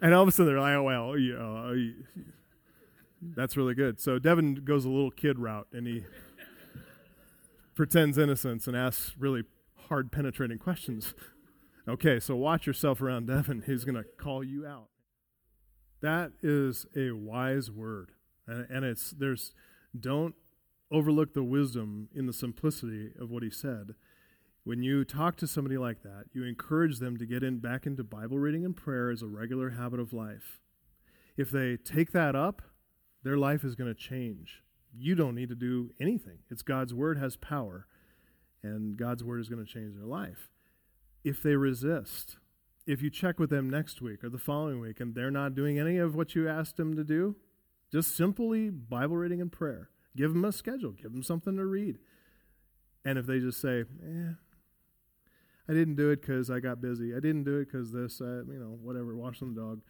[0.00, 1.92] and all of a sudden they're like, "Oh well, yeah,
[3.20, 6.04] that's really good." So Devin goes a little kid route and he
[7.74, 9.44] pretends innocence and asks really
[9.88, 11.14] hard, penetrating questions.
[11.88, 13.64] Okay, so watch yourself around Devin.
[13.66, 14.88] He's going to call you out.
[16.00, 18.12] That is a wise word.
[18.46, 19.52] And, and it's, there's,
[19.98, 20.34] don't
[20.90, 23.94] overlook the wisdom in the simplicity of what he said.
[24.64, 28.04] When you talk to somebody like that, you encourage them to get in back into
[28.04, 30.60] Bible reading and prayer as a regular habit of life.
[31.36, 32.62] If they take that up,
[33.22, 34.62] their life is going to change.
[34.92, 36.38] You don't need to do anything.
[36.50, 37.86] It's God's word has power,
[38.62, 40.50] and God's word is going to change their life
[41.24, 42.36] if they resist,
[42.86, 45.78] if you check with them next week or the following week and they're not doing
[45.78, 47.36] any of what you asked them to do,
[47.92, 49.90] just simply Bible reading and prayer.
[50.16, 51.98] Give them a schedule, give them something to read.
[53.04, 54.32] And if they just say, eh,
[55.68, 58.42] I didn't do it because I got busy, I didn't do it because this, uh,
[58.46, 59.80] you know, whatever, washing the dog,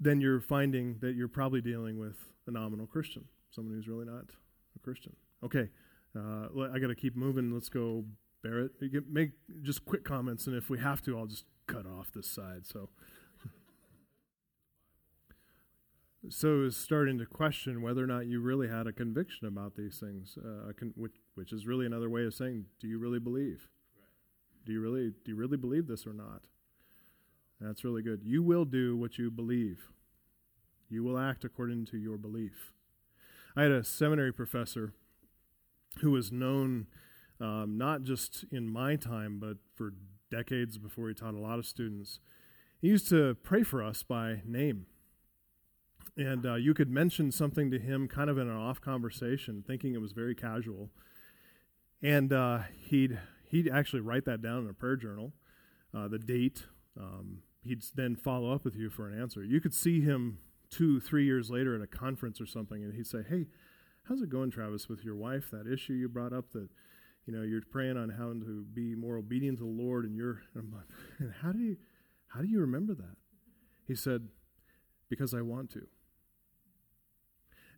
[0.00, 4.24] then you're finding that you're probably dealing with a nominal Christian, someone who's really not
[4.74, 5.14] a Christian.
[5.44, 5.68] Okay,
[6.16, 7.52] uh, I got to keep moving.
[7.52, 8.04] Let's go
[8.42, 8.72] Barrett.
[9.08, 9.32] Make
[9.62, 12.66] just quick comments, and if we have to, I'll just cut off this side.
[12.66, 12.88] So,
[16.28, 19.98] so is starting to question whether or not you really had a conviction about these
[19.98, 23.68] things, uh, con- which, which is really another way of saying, do you really believe?
[24.64, 26.42] Do you really do you really believe this or not?
[27.60, 28.20] That's really good.
[28.22, 29.88] You will do what you believe.
[30.88, 32.72] You will act according to your belief.
[33.56, 34.92] I had a seminary professor
[36.00, 36.86] who was known
[37.40, 39.94] um, not just in my time, but for
[40.30, 42.20] decades before he taught a lot of students.
[42.80, 44.86] He used to pray for us by name.
[46.16, 49.94] And uh, you could mention something to him kind of in an off conversation, thinking
[49.94, 50.90] it was very casual.
[52.02, 55.32] And uh, he'd, he'd actually write that down in a prayer journal,
[55.96, 56.64] uh, the date.
[57.00, 59.42] Um, he'd then follow up with you for an answer.
[59.42, 60.38] You could see him
[60.70, 63.46] two, three years later at a conference or something, and he'd say, Hey,
[64.08, 65.50] how's it going, Travis, with your wife?
[65.50, 66.68] That issue you brought up that
[67.26, 70.42] you know, you're praying on how to be more obedient to the Lord, and you're,
[70.54, 71.76] and I'm like, how do you,
[72.28, 73.16] how do you remember that?
[73.86, 74.28] He said,
[75.08, 75.86] because I want to.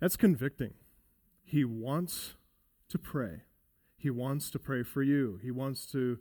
[0.04, 0.74] That's convicting.
[1.42, 2.34] He wants
[2.90, 3.44] to pray.
[3.96, 5.40] He wants to pray for you.
[5.42, 6.18] He wants to,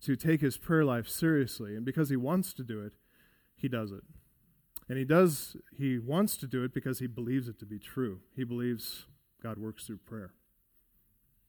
[0.00, 1.76] to take his prayer life seriously.
[1.76, 2.94] And because he wants to do it,
[3.54, 4.00] he does it.
[4.88, 8.20] And he does, he wants to do it because he believes it to be true.
[8.34, 9.04] He believes
[9.42, 10.32] God works through prayer.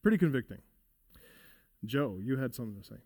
[0.02, 0.60] Pretty convicting.
[1.86, 3.00] Joe, you had something to say.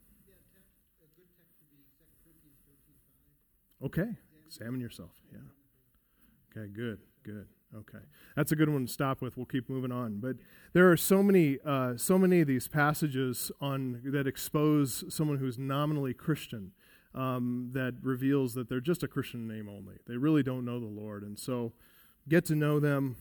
[3.85, 5.13] Okay, examine yourself.
[5.31, 5.39] Yeah.
[6.51, 7.47] Okay, good, good.
[7.77, 8.05] Okay,
[8.37, 9.37] that's a good one to stop with.
[9.37, 10.19] We'll keep moving on.
[10.21, 10.37] But
[10.73, 15.59] there are so many, uh, so many of these passages on that expose someone who's
[15.59, 16.73] nominally Christian.
[17.17, 19.95] Um, that reveals that they're just a Christian name only.
[20.09, 21.73] They really don't know the Lord, and so
[22.29, 23.15] get to know them.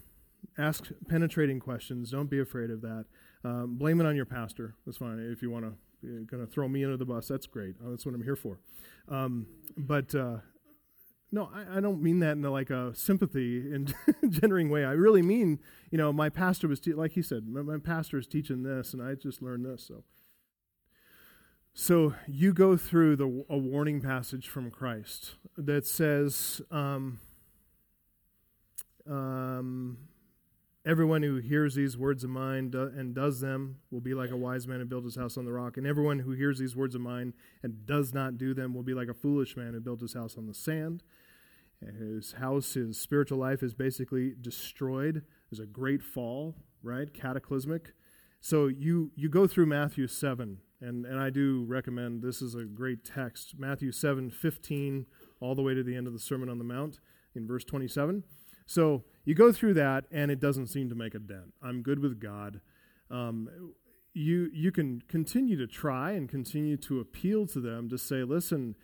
[0.57, 2.09] Ask penetrating questions.
[2.09, 3.05] Don't be afraid of that.
[3.43, 4.75] Um, blame it on your pastor.
[4.85, 5.19] That's fine.
[5.19, 7.27] If you want to, you're going to throw me under the bus.
[7.27, 7.75] That's great.
[7.85, 8.59] Uh, that's what I'm here for.
[9.09, 10.37] Um, but uh,
[11.33, 13.93] no, I, I, don't mean that in a, like a sympathy and
[14.29, 14.85] generating way.
[14.85, 18.19] I really mean, you know, my pastor was te- like he said, my, my pastor
[18.19, 19.83] is teaching this, and I just learned this.
[19.87, 20.03] So,
[21.73, 26.61] so you go through the a warning passage from Christ that says.
[26.69, 27.19] Um,
[29.09, 29.97] um,
[30.85, 34.35] Everyone who hears these words of mine do, and does them will be like a
[34.35, 35.77] wise man who built his house on the rock.
[35.77, 38.93] And everyone who hears these words of mine and does not do them will be
[38.93, 41.01] like a foolish man who built his house on the sand.
[41.99, 45.23] His house, his spiritual life is basically destroyed.
[45.49, 47.13] There's a great fall, right?
[47.13, 47.93] Cataclysmic.
[48.41, 52.65] So you, you go through Matthew 7, and, and I do recommend this is a
[52.65, 53.55] great text.
[53.57, 55.05] Matthew 7, 15,
[55.39, 56.99] all the way to the end of the Sermon on the Mount
[57.35, 58.23] in verse 27.
[58.65, 61.53] So you go through that, and it doesn't seem to make a dent.
[61.61, 62.61] I'm good with God.
[63.09, 63.73] Um,
[64.13, 68.75] you you can continue to try and continue to appeal to them to say, listen,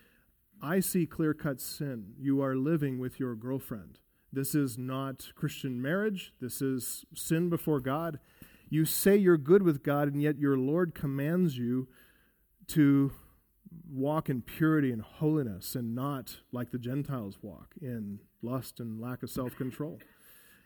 [0.61, 2.13] I see clear cut sin.
[2.19, 3.99] You are living with your girlfriend.
[4.31, 6.33] This is not Christian marriage.
[6.39, 8.19] This is sin before God.
[8.69, 11.87] You say you're good with God, and yet your Lord commands you
[12.67, 13.11] to
[13.91, 19.23] walk in purity and holiness and not like the Gentiles walk in lust and lack
[19.23, 19.99] of self control.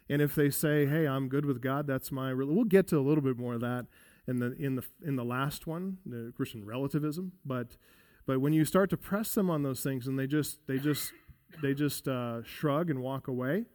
[0.10, 2.30] And if they say, "Hey, I'm good with God," that's my.
[2.32, 2.46] Re-.
[2.46, 3.86] We'll get to a little bit more of that
[4.28, 7.34] in the in the in the last one, the Christian relativism.
[7.46, 7.78] But
[8.26, 11.12] but when you start to press them on those things, and they just they just
[11.62, 13.66] they just uh, shrug and walk away.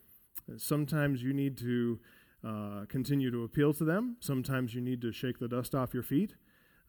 [0.56, 2.00] Sometimes you need to
[2.46, 4.16] uh, continue to appeal to them.
[4.20, 6.34] Sometimes you need to shake the dust off your feet.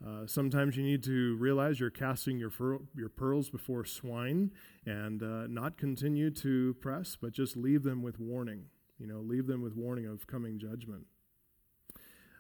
[0.06, 2.52] Uh, sometimes you need to realize you're casting your,
[2.96, 4.52] your pearls before swine
[4.86, 8.66] and uh, not continue to press, but just leave them with warning.
[8.98, 11.06] You know, leave them with warning of coming judgment.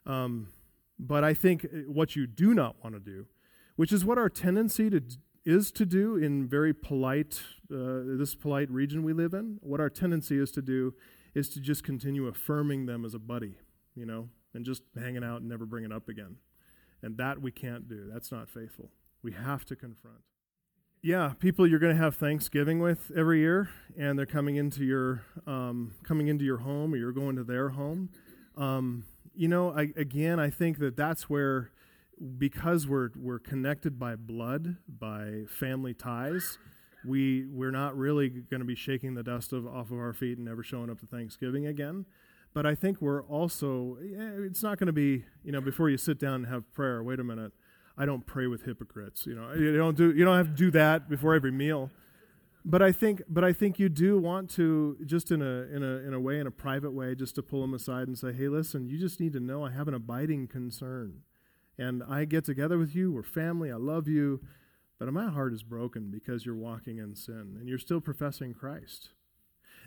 [0.05, 0.47] Um,
[0.97, 3.25] but I think uh, what you do not want to do,
[3.79, 5.01] which is what our tendency to
[5.45, 9.57] is to do in very polite uh, this polite region we live in.
[9.61, 10.93] What our tendency is to do
[11.33, 13.55] is to just continue affirming them as a buddy,
[13.95, 16.35] you know, and just hanging out and never bring it up again.
[17.01, 18.09] And that we can't do.
[18.11, 18.91] That's not faithful.
[19.23, 20.19] We have to confront
[21.01, 25.23] yeah, people you're going to have Thanksgiving with every year, and they're coming into your
[25.47, 28.09] um, coming into your home, or you're going to their home.
[28.57, 31.71] Um, you know, I, again, I think that that's where,
[32.37, 36.57] because we're we're connected by blood, by family ties,
[37.05, 40.37] we we're not really going to be shaking the dust of, off of our feet
[40.37, 42.05] and never showing up to Thanksgiving again.
[42.53, 45.97] But I think we're also, eh, it's not going to be, you know, before you
[45.97, 47.03] sit down and have prayer.
[47.03, 47.53] Wait a minute
[47.99, 49.27] I don't pray with hypocrites.
[49.27, 51.91] You know, you don't do you don't have to do that before every meal.
[52.63, 56.07] But I think but I think you do want to just in a in a
[56.07, 58.47] in a way in a private way just to pull them aside and say, "Hey,
[58.47, 61.23] listen, you just need to know I have an abiding concern.
[61.79, 64.41] And I get together with you, we're family, I love you,
[64.99, 69.11] but my heart is broken because you're walking in sin and you're still professing Christ."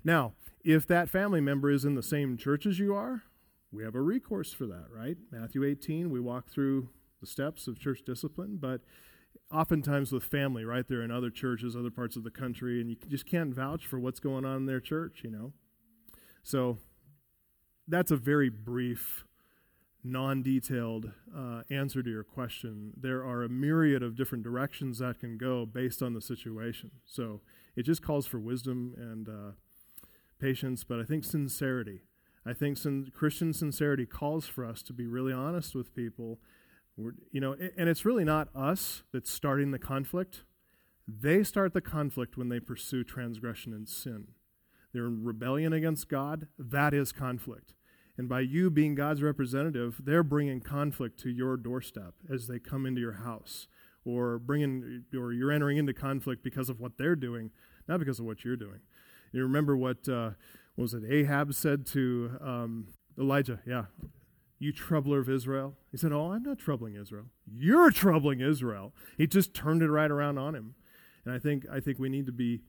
[0.03, 0.35] Now,
[0.65, 3.25] if that family member is in the same church as you are,
[3.71, 5.19] we have a recourse for that, right?
[5.31, 6.89] Matthew 18, we walk through
[7.21, 8.81] the steps of church discipline, but
[9.51, 10.89] oftentimes with family, right?
[10.89, 14.01] They're in other churches, other parts of the country, and you just can't vouch for
[14.01, 15.53] what's going on in their church, you know?
[16.43, 16.79] So
[17.87, 19.27] that's a very brief
[20.05, 22.93] non detailed uh, answer to your question.
[22.97, 26.91] There are a myriad of different directions that can go based on the situation.
[27.05, 27.41] So
[27.77, 29.53] it just calls for wisdom and uh,
[30.41, 32.03] patience, but I think sincerity.
[32.45, 36.41] I think sin- Christian sincerity calls for us to be really honest with people.
[36.97, 40.43] We're, you know, and it's really not us that's starting the conflict.
[41.07, 44.29] They start the conflict when they pursue transgression and sin.
[44.93, 46.49] They're in rebellion against God.
[46.59, 47.73] That is conflict.
[48.23, 52.87] And by you being God's representative, they're bringing conflict to your doorstep as they come
[52.87, 53.67] into your house,
[54.05, 57.51] or bringing, or you're entering into conflict because of what they're doing,
[57.89, 58.79] not because of what you're doing.
[59.33, 60.31] You remember what, uh,
[60.77, 61.03] what was it?
[61.05, 62.87] Ahab said to um,
[63.19, 63.87] Elijah, "Yeah,
[64.61, 67.25] you troubler of Israel." He said, "Oh, I'm not troubling Israel.
[67.45, 70.77] You're troubling Israel." He just turned it right around on him.
[71.25, 72.61] And I think I think we need to be,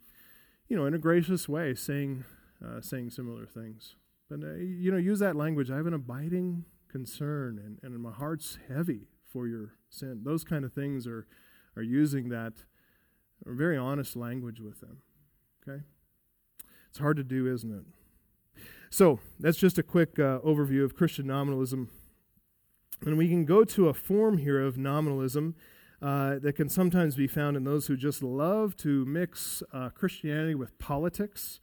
[0.67, 2.23] you know, in a gracious way, saying
[2.65, 3.97] uh, saying similar things.
[4.33, 5.69] But, uh, you know, use that language.
[5.69, 10.21] I have an abiding concern, and, and my heart's heavy for your sin.
[10.23, 11.27] Those kind of things are,
[11.75, 12.53] are using that
[13.45, 14.97] very honest language with them.
[15.61, 15.83] Okay?
[16.89, 18.63] It's hard to do, isn't it?
[18.89, 21.89] So, that's just a quick uh, overview of Christian nominalism.
[23.05, 25.53] And we can go to a form here of nominalism
[26.01, 30.55] uh, that can sometimes be found in those who just love to mix uh, Christianity
[30.55, 31.59] with politics.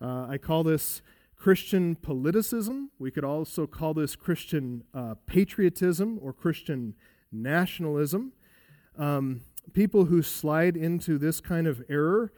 [0.00, 1.02] Uh, I call this
[1.44, 2.86] Christian politicism.
[2.98, 6.94] We could also call this Christian uh, patriotism or Christian
[7.30, 8.32] nationalism.
[8.96, 9.42] Um,
[9.74, 12.32] people who slide into this kind of error,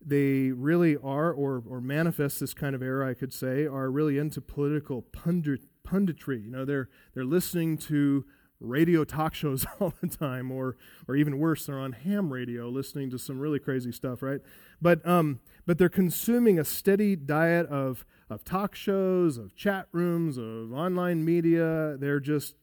[0.00, 4.16] they really are, or, or manifest this kind of error, I could say, are really
[4.16, 6.44] into political pundit, punditry.
[6.44, 8.24] You know, they're, they're listening to
[8.60, 10.76] radio talk shows all the time, or,
[11.08, 14.40] or even worse, they're on ham radio listening to some really crazy stuff, right?
[14.80, 20.38] But, um, but they're consuming a steady diet of of talk shows, of chat rooms,
[20.38, 21.96] of online media.
[21.98, 22.54] They're just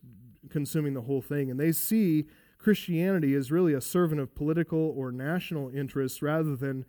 [0.50, 1.50] consuming the whole thing.
[1.50, 2.26] And they see
[2.58, 6.86] Christianity as really a servant of political or national interests rather than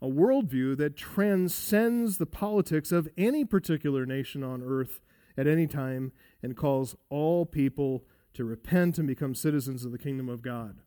[0.00, 5.00] a worldview that transcends the politics of any particular nation on earth
[5.36, 6.12] at any time
[6.42, 8.04] and calls all people
[8.34, 10.78] to repent and become citizens of the kingdom of God.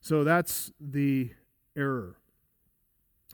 [0.00, 1.30] So that's the
[1.76, 2.18] error.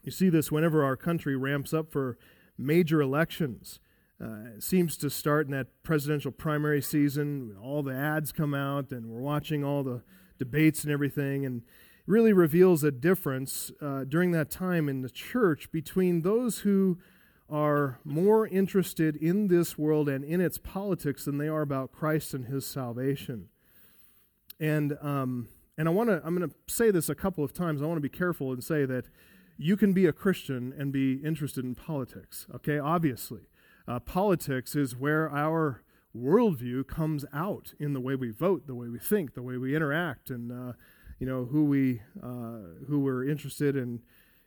[0.03, 2.17] You see this whenever our country ramps up for
[2.61, 3.81] major elections.
[4.23, 7.57] Uh, it seems to start in that presidential primary season.
[7.63, 10.03] All the ads come out, and we're watching all the
[10.39, 11.63] debates and everything, and
[12.07, 16.99] really reveals a difference uh, during that time in the church between those who
[17.49, 22.35] are more interested in this world and in its politics than they are about Christ
[22.35, 23.49] and His salvation.
[24.59, 25.49] And um,
[25.79, 27.81] and I want to I'm going to say this a couple of times.
[27.81, 29.07] I want to be careful and say that
[29.61, 32.79] you can be a Christian and be interested in politics, okay?
[32.79, 33.43] Obviously.
[33.87, 35.83] Uh, politics is where our
[36.17, 39.77] worldview comes out in the way we vote, the way we think, the way we
[39.77, 40.73] interact, and uh,
[41.19, 44.01] you know who we uh, who we're interested in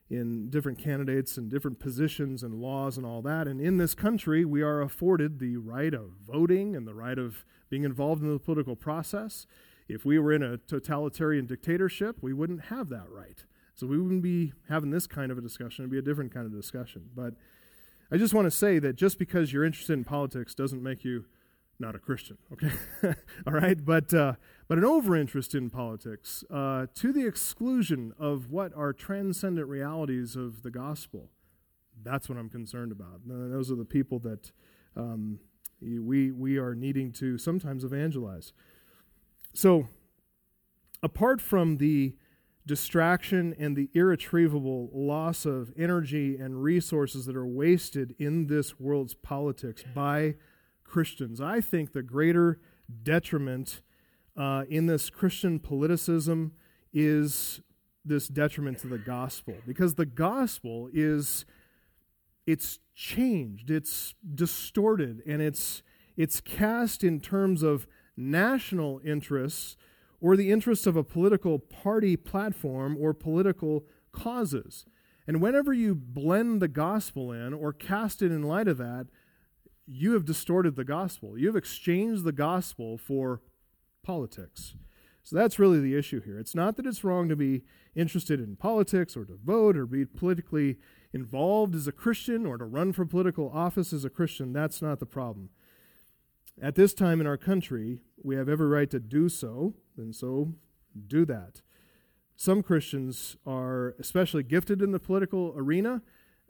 [0.09, 3.47] in different candidates and different positions and laws and all that.
[3.47, 7.45] And in this country, we are afforded the right of voting and the right of
[7.69, 9.45] being involved in the political process.
[9.87, 13.43] If we were in a totalitarian dictatorship, we wouldn't have that right.
[13.75, 15.83] So we wouldn't be having this kind of a discussion.
[15.83, 17.09] It'd be a different kind of discussion.
[17.15, 17.33] But
[18.11, 21.25] I just want to say that just because you're interested in politics doesn't make you
[21.79, 22.71] not a Christian, okay?
[23.47, 23.83] All right?
[23.83, 24.33] But, uh,
[24.67, 30.61] but an overinterest in politics uh, to the exclusion of what are transcendent realities of
[30.61, 31.29] the gospel,
[32.01, 33.21] that's what I'm concerned about.
[33.25, 34.51] Those are the people that
[34.95, 35.39] um,
[35.81, 38.53] we, we are needing to sometimes evangelize.
[39.53, 39.87] So,
[41.01, 42.15] apart from the
[42.65, 49.13] distraction and the irretrievable loss of energy and resources that are wasted in this world's
[49.13, 50.35] politics by
[50.83, 51.41] Christians.
[51.41, 52.59] I think the greater
[53.03, 53.81] detriment
[54.37, 56.51] uh, in this Christian politicism
[56.93, 57.61] is
[58.05, 61.45] this detriment to the gospel because the gospel is
[62.45, 65.81] it's changed it's distorted and it's
[66.17, 67.87] it's cast in terms of
[68.17, 69.77] national interests
[70.23, 74.85] or the interests of a political party platform or political causes.
[75.27, 79.07] And whenever you blend the gospel in or cast it in light of that,
[79.85, 81.37] you have distorted the gospel.
[81.37, 83.41] You have exchanged the gospel for
[84.01, 84.75] politics.
[85.23, 86.39] So that's really the issue here.
[86.39, 87.63] It's not that it's wrong to be
[87.93, 90.77] interested in politics or to vote or be politically
[91.11, 94.53] involved as a Christian or to run for political office as a Christian.
[94.53, 95.49] That's not the problem.
[96.61, 100.53] At this time in our country, we have every right to do so, and so
[101.07, 101.61] do that.
[102.35, 106.01] Some Christians are especially gifted in the political arena,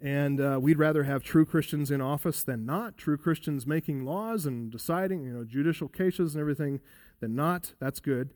[0.03, 2.97] And uh, we'd rather have true Christians in office than not.
[2.97, 6.81] True Christians making laws and deciding, you know, judicial cases and everything
[7.21, 7.73] than not.
[7.79, 8.33] That's good.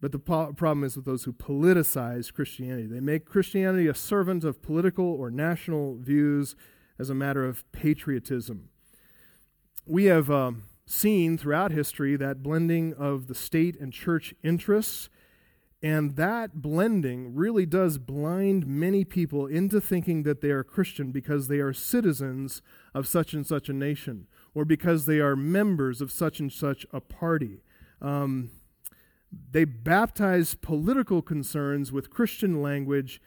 [0.00, 2.86] But the po- problem is with those who politicize Christianity.
[2.86, 6.54] They make Christianity a servant of political or national views
[7.00, 8.68] as a matter of patriotism.
[9.86, 15.08] We have um, seen throughout history that blending of the state and church interests
[15.82, 21.48] and that blending really does blind many people into thinking that they are Christian because
[21.48, 22.62] they are citizens
[22.94, 26.86] of such and such a nation or because they are members of such and such
[26.92, 27.60] a party.
[28.00, 28.50] Um,
[29.50, 33.20] they baptize political concerns with Christian language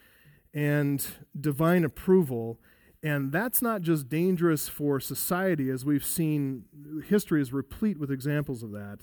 [0.53, 1.05] and
[1.39, 2.59] divine approval.
[3.01, 6.65] And that's not just dangerous for society, as we've seen,
[7.07, 8.99] history is replete with examples of that.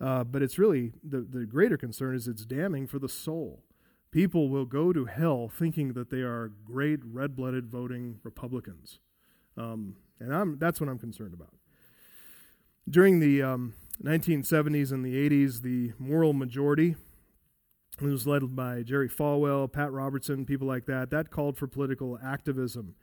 [0.00, 3.64] Uh, but it's really the, the greater concern is it's damning for the soul.
[4.10, 9.00] People will go to hell thinking that they are great red blooded voting Republicans.
[9.56, 11.54] Um, and I'm, that's what I'm concerned about.
[12.88, 16.94] During the um, 1970s and the 80s, the moral majority,
[18.00, 22.18] it was led by Jerry Falwell, Pat Robertson, people like that, that called for political
[22.22, 22.94] activism.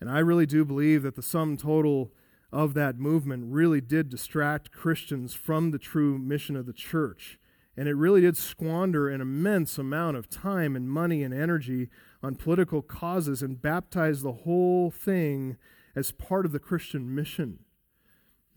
[0.00, 2.12] And I really do believe that the sum total
[2.52, 7.38] of that movement really did distract Christians from the true mission of the church.
[7.76, 11.88] And it really did squander an immense amount of time and money and energy
[12.22, 15.56] on political causes and baptize the whole thing
[15.94, 17.60] as part of the Christian mission.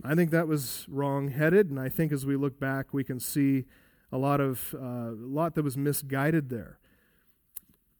[0.03, 3.19] I think that was wrong headed, and I think as we look back, we can
[3.19, 3.65] see
[4.11, 6.79] a lot of uh, a lot that was misguided there.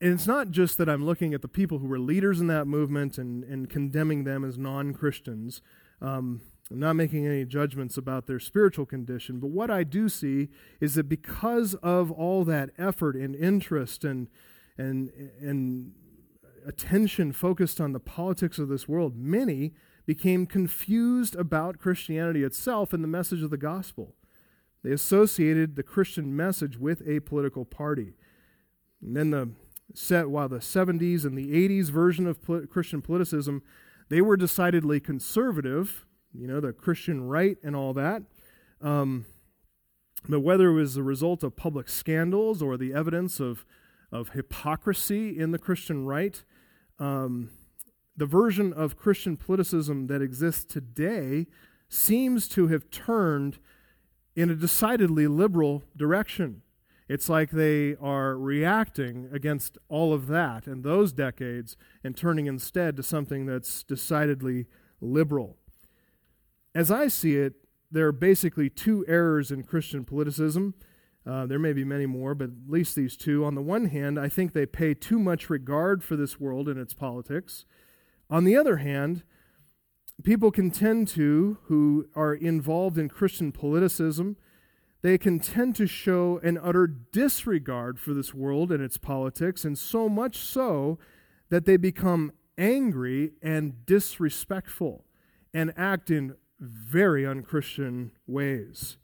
[0.02, 2.66] And it's not just that I'm looking at the people who were leaders in that
[2.66, 5.62] movement and, and condemning them as non Christians.
[6.02, 6.42] Um,
[6.72, 10.50] I'm not making any judgments about their spiritual condition, but what I do see
[10.80, 14.28] is that because of all that effort and interest and,
[14.78, 15.92] and, and
[16.66, 19.74] attention focused on the politics of this world, many
[20.08, 24.16] became confused about Christianity itself and the message of the gospel.
[24.84, 28.14] They associated the Christian message with a political party.
[29.02, 29.52] And then the
[29.98, 32.40] set while the 70s and the 80s version of
[32.70, 33.62] Christian politicism
[34.12, 38.24] they were decidedly conservative, you know, the Christian right and all that.
[38.82, 39.26] Um,
[40.28, 43.66] but whether it was the result of public scandals or the evidence of,
[44.12, 46.44] of hypocrisy in the Christian right,
[47.00, 47.52] um,
[48.18, 51.48] the version of Christian politicism that exists today
[51.88, 53.60] seems to have turned
[54.36, 56.64] in a decidedly liberal direction.
[57.12, 62.96] It's like they are reacting against all of that and those decades and turning instead
[62.96, 64.68] to something that's decidedly
[65.02, 65.58] liberal.
[66.74, 67.56] As I see it,
[67.92, 70.74] there are basically two errors in Christian politicism.
[71.26, 73.44] Uh, there may be many more, but at least these two.
[73.44, 76.80] On the one hand, I think they pay too much regard for this world and
[76.80, 77.66] its politics.
[78.30, 79.24] On the other hand,
[80.24, 84.38] people can tend to, who are involved in Christian politicism,
[85.02, 89.78] they can tend to show an utter disregard for this world and its politics, and
[89.78, 91.00] so much so
[91.50, 95.06] that they become angry and disrespectful
[95.54, 98.98] and act in very unchristian ways.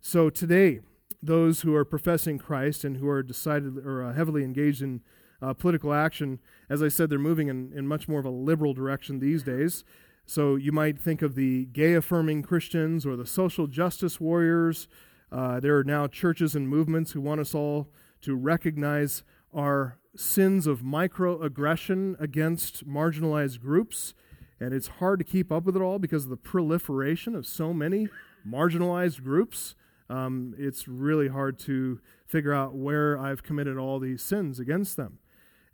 [0.00, 0.80] So today,
[1.22, 5.02] those who are professing Christ and who are decided or uh, heavily engaged in
[5.42, 6.38] uh, political action,
[6.68, 9.84] as I said, they're moving in, in much more of a liberal direction these days.
[10.24, 14.86] So you might think of the gay affirming Christians or the social justice warriors
[15.32, 17.88] uh, there are now churches and movements who want us all
[18.22, 19.22] to recognize
[19.54, 24.14] our sins of microaggression against marginalized groups.
[24.58, 27.72] And it's hard to keep up with it all because of the proliferation of so
[27.72, 28.08] many
[28.46, 29.74] marginalized groups.
[30.08, 35.18] Um, it's really hard to figure out where I've committed all these sins against them.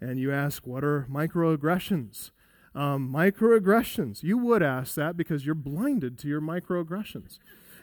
[0.01, 2.31] And you ask, what are microaggressions?
[2.75, 4.23] Um, microaggressions.
[4.23, 7.39] You would ask that because you're blinded to your microaggressions.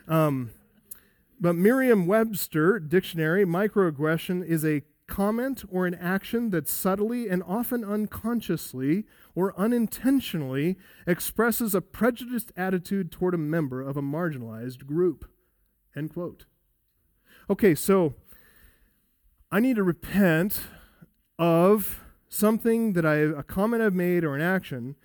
[0.06, 0.50] Um,
[1.44, 7.84] but Merriam Webster dictionary, microaggression is a comment or an action that subtly and often
[7.84, 15.26] unconsciously or unintentionally expresses a prejudiced attitude toward a member of a marginalized group.
[15.94, 16.46] End quote.
[17.50, 18.14] Okay, so
[19.52, 20.62] I need to repent
[21.38, 24.96] of something that I a comment I've made or an action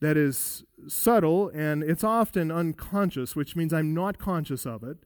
[0.00, 4.98] that is subtle and it's often unconscious, which means I'm not conscious of it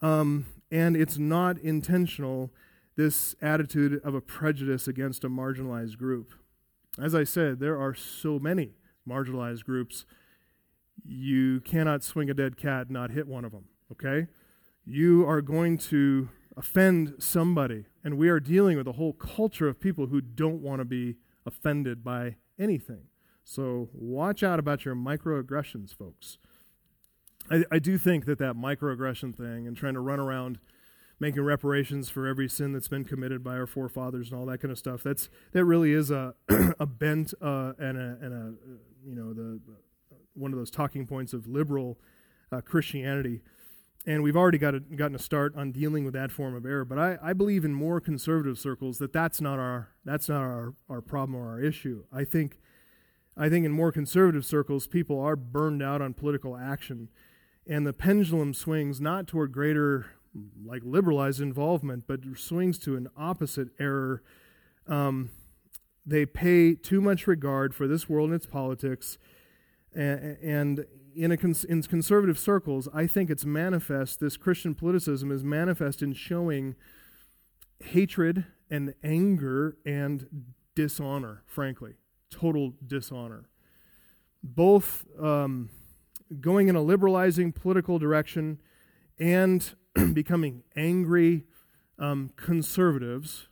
[0.00, 2.50] um, and it's not intentional,
[2.96, 6.32] this attitude of a prejudice against a marginalized group.
[7.00, 8.72] As I said, there are so many
[9.08, 10.04] marginalized groups.
[11.04, 14.26] You cannot swing a dead cat and not hit one of them, okay?
[14.84, 19.80] You are going to offend somebody, and we are dealing with a whole culture of
[19.80, 23.02] people who don't want to be offended by anything.
[23.44, 26.38] So watch out about your microaggressions, folks.
[27.50, 30.58] I, I do think that that microaggression thing and trying to run around
[31.20, 34.70] making reparations for every sin that's been committed by our forefathers and all that kind
[34.70, 35.02] of stuff.
[35.02, 36.34] That's that really is a
[36.78, 38.54] a bent uh, and a and a
[39.06, 39.60] you know the
[40.34, 41.98] one of those talking points of liberal
[42.52, 43.42] uh, Christianity.
[44.06, 46.84] And we've already got a, gotten a start on dealing with that form of error.
[46.84, 50.74] But I, I believe in more conservative circles that that's not our that's not our,
[50.88, 52.04] our problem or our issue.
[52.12, 52.60] I think
[53.36, 57.08] I think in more conservative circles people are burned out on political action,
[57.68, 60.06] and the pendulum swings not toward greater
[60.64, 64.22] like liberalized involvement, but swings to an opposite error.
[64.86, 65.30] Um,
[66.06, 69.18] they pay too much regard for this world and its politics,
[69.94, 74.20] and, in, cons- in conservative circles, I think it's manifest.
[74.20, 76.76] This Christian politicism is manifest in showing
[77.80, 80.26] hatred and anger and
[80.74, 81.42] dishonor.
[81.46, 81.94] Frankly,
[82.30, 83.48] total dishonor.
[84.42, 85.70] Both um,
[86.40, 88.60] going in a liberalizing political direction
[89.18, 89.74] and
[90.12, 91.44] becoming angry
[91.98, 93.48] um, conservatives.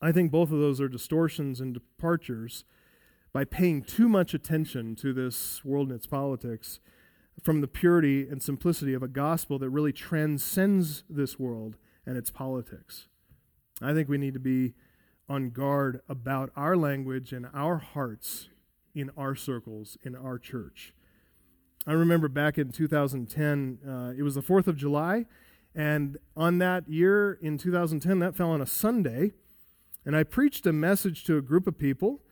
[0.00, 2.64] I think both of those are distortions and departures
[3.32, 6.80] by paying too much attention to this world and its politics
[7.42, 11.76] from the purity and simplicity of a gospel that really transcends this world
[12.06, 13.08] and its politics.
[13.82, 14.74] I think we need to be
[15.28, 18.48] on guard about our language and our hearts
[18.94, 20.94] in our circles, in our church.
[21.88, 25.24] I remember back in 2010, uh, it was the 4th of July,
[25.72, 29.34] and on that year in 2010, that fell on a Sunday,
[30.04, 32.22] and I preached a message to a group of people,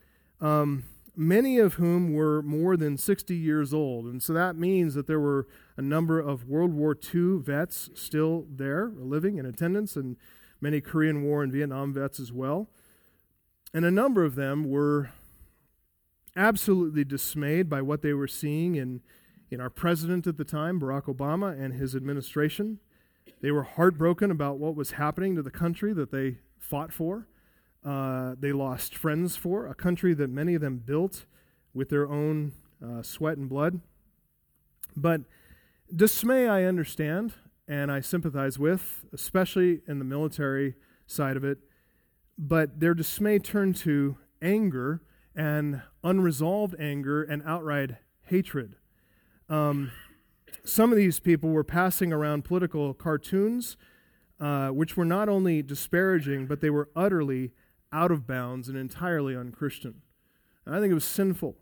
[0.41, 0.83] um,
[1.15, 4.07] many of whom were more than 60 years old.
[4.07, 5.47] And so that means that there were
[5.77, 10.17] a number of World War II vets still there, living in attendance, and
[10.61, 12.71] many Korean War and Vietnam vets as well.
[13.73, 15.11] And a number of them were
[16.35, 19.01] absolutely dismayed by what they were seeing in
[19.51, 22.79] in our president at the time, Barack Obama, and his administration.
[23.41, 27.29] They were heartbroken about what was happening to the country that they fought for.
[27.85, 31.27] Uh, they lost friends for, a country that many of them built
[31.75, 33.81] with their own uh, sweat and blood.
[34.97, 35.23] But
[35.95, 37.35] dismay, I understand
[37.69, 40.75] and I sympathize with, especially in the military
[41.07, 41.59] side of it.
[42.39, 45.03] But their dismay turned to anger
[45.35, 47.93] and unresolved anger and outright
[48.23, 48.77] hatred.
[49.55, 49.93] Um,
[50.65, 53.77] some of these people were passing around political cartoons,
[54.41, 57.53] uh, which were not only disparaging, but they were utterly
[57.93, 60.03] out of bounds and entirely unchristian.
[60.67, 61.57] And I think it was sinful.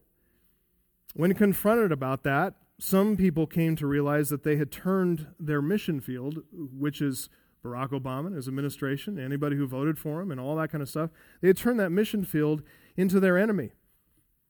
[1.14, 6.00] When confronted about that, some people came to realize that they had turned their mission
[6.00, 7.28] field, which is
[7.62, 10.88] Barack Obama and his administration, anybody who voted for him, and all that kind of
[10.88, 12.62] stuff, they had turned that mission field
[12.96, 13.72] into their enemy.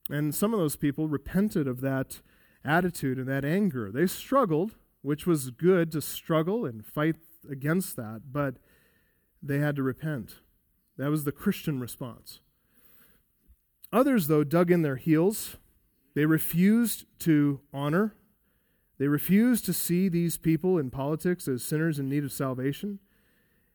[0.09, 2.21] And some of those people repented of that
[2.65, 3.91] attitude and that anger.
[3.91, 7.17] They struggled, which was good to struggle and fight
[7.51, 8.57] against that, but
[9.43, 10.37] they had to repent.
[10.97, 12.41] That was the Christian response.
[13.93, 15.57] Others, though, dug in their heels.
[16.15, 18.15] They refused to honor.
[18.99, 23.01] They refused to see these people in politics as sinners in need of salvation.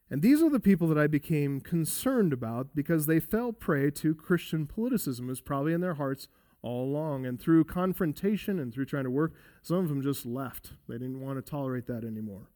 [0.10, 4.16] And these are the people that I became concerned about because they fell prey to
[4.16, 5.22] Christian politicism.
[5.22, 6.30] It was probably in their hearts
[6.62, 7.26] all along.
[7.26, 10.72] And through confrontation and through trying to work, some of them just left.
[10.88, 12.50] They didn't want to tolerate that anymore.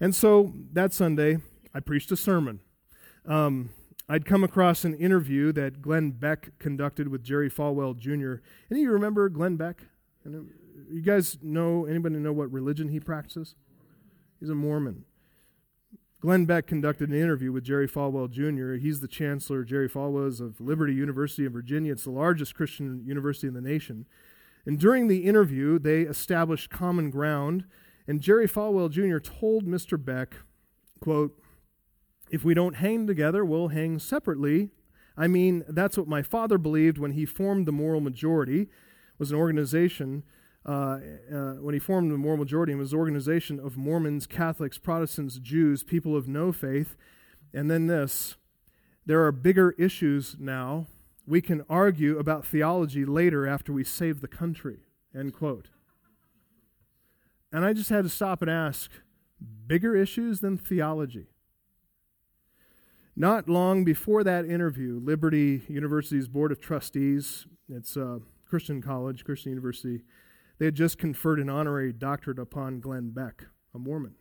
[0.00, 1.38] And so that Sunday,
[1.74, 2.60] I preached a sermon.
[3.26, 3.70] Um,
[4.08, 8.42] I'd come across an interview that Glenn Beck conducted with Jerry Falwell Jr.
[8.70, 9.82] Any of you remember Glenn Beck?
[10.24, 13.54] You guys know, anybody know what religion he practices?
[14.40, 15.04] He's a Mormon.
[16.20, 18.74] Glenn Beck conducted an interview with Jerry Falwell Jr.
[18.74, 19.62] He's the chancellor.
[19.62, 21.92] Jerry Falwell of Liberty University in Virginia.
[21.92, 24.04] It's the largest Christian university in the nation.
[24.66, 27.64] And during the interview, they established common ground.
[28.08, 29.18] And Jerry Falwell Jr.
[29.18, 30.02] told Mr.
[30.02, 30.34] Beck,
[31.00, 31.38] quote,
[32.30, 34.70] if we don't hang together, we'll hang separately.
[35.16, 38.68] I mean, that's what my father believed when he formed the Moral Majority,
[39.18, 40.24] was an organization
[40.66, 40.98] uh,
[41.32, 45.38] uh, when he formed the Moral Majority, it was an organization of Mormons, Catholics, Protestants,
[45.38, 46.96] Jews, people of no faith.
[47.52, 48.36] And then this
[49.06, 50.86] there are bigger issues now.
[51.26, 54.80] We can argue about theology later after we save the country.
[55.14, 55.68] End quote.
[57.52, 58.90] And I just had to stop and ask
[59.66, 61.28] bigger issues than theology?
[63.16, 69.50] Not long before that interview, Liberty University's Board of Trustees, it's a Christian college, Christian
[69.50, 70.02] university,
[70.58, 74.14] they had just conferred an honorary doctorate upon Glenn Beck, a Mormon.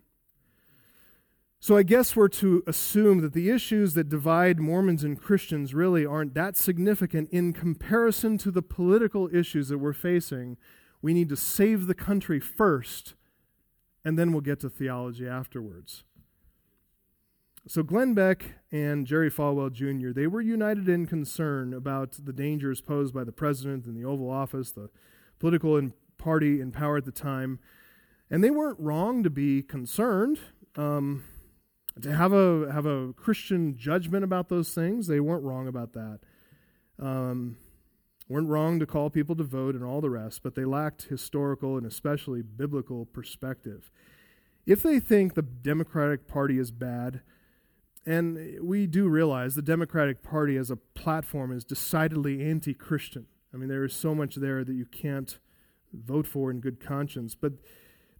[1.59, 6.05] So I guess we're to assume that the issues that divide Mormons and Christians really
[6.05, 10.57] aren't that significant in comparison to the political issues that we're facing.
[11.01, 13.15] We need to save the country first,
[14.05, 16.03] and then we'll get to theology afterwards.
[17.67, 22.81] So Glenn Beck and Jerry Falwell Jr., they were united in concern about the dangers
[22.81, 24.89] posed by the president in the Oval Office, the
[25.39, 25.75] political
[26.17, 27.59] party in power at the time.
[28.29, 30.39] And they weren't wrong to be concerned.
[30.75, 31.23] Um,
[32.01, 35.07] to have a have a Christian judgment about those things.
[35.07, 36.19] They weren't wrong about that.
[36.99, 37.57] Um,
[38.29, 41.77] weren't wrong to call people to vote and all the rest, but they lacked historical
[41.77, 43.91] and especially biblical perspective.
[44.65, 47.21] If they think the Democratic Party is bad,
[48.05, 53.27] and we do realize the Democratic Party as a platform is decidedly anti Christian.
[53.53, 55.39] I mean, there is so much there that you can't
[55.93, 57.35] vote for in good conscience.
[57.35, 57.53] But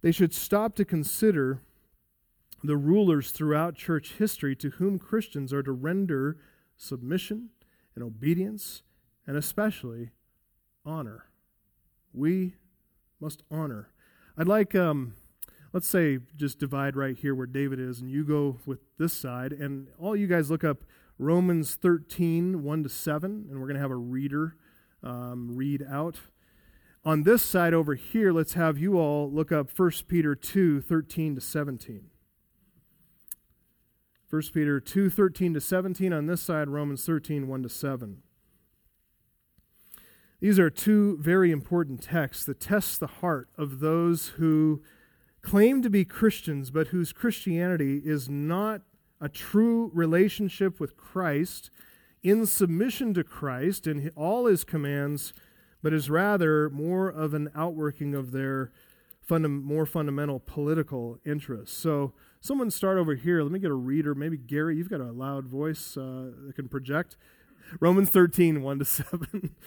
[0.02, 1.62] they should stop to consider
[2.62, 6.38] the rulers throughout church history to whom Christians are to render
[6.76, 7.50] submission
[7.94, 8.82] and obedience
[9.26, 10.10] and especially
[10.84, 11.26] honor.
[12.12, 12.54] We
[13.20, 13.90] must honor.
[14.36, 15.14] I'd like, um,
[15.72, 19.52] let's say, just divide right here where David is, and you go with this side,
[19.52, 20.84] and all you guys look up
[21.18, 24.56] Romans 13, 1 to 7, and we're going to have a reader
[25.02, 26.16] um, read out.
[27.08, 31.36] On this side over here, let's have you all look up 1 Peter 2, 13
[31.36, 32.02] to 17.
[34.28, 36.12] 1 Peter 2 13 to 17.
[36.12, 38.18] On this side, Romans 13 1 to 7.
[40.40, 44.82] These are two very important texts that test the heart of those who
[45.40, 48.82] claim to be Christians, but whose Christianity is not
[49.18, 51.70] a true relationship with Christ
[52.22, 55.32] in submission to Christ and all his commands,
[55.82, 58.72] but is rather more of an outworking of their
[59.20, 61.76] funda- more fundamental political interests.
[61.76, 63.42] So, Someone start over here.
[63.42, 64.14] Let me get a reader.
[64.14, 67.16] Maybe Gary, you've got a loud voice uh, that can project.
[67.80, 69.54] Romans 13, 1 to 7.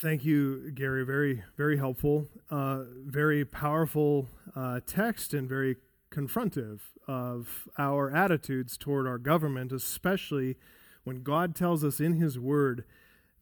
[0.00, 1.04] Thank you, Gary.
[1.04, 2.26] Very, very helpful.
[2.50, 5.76] Uh, very powerful uh, text and very
[6.12, 10.56] confrontive of our attitudes toward our government, especially
[11.04, 12.84] when God tells us in His Word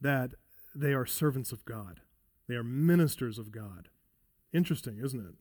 [0.00, 0.32] that
[0.74, 2.00] they are servants of God,
[2.48, 3.88] they are ministers of God.
[4.52, 5.34] Interesting, isn't it?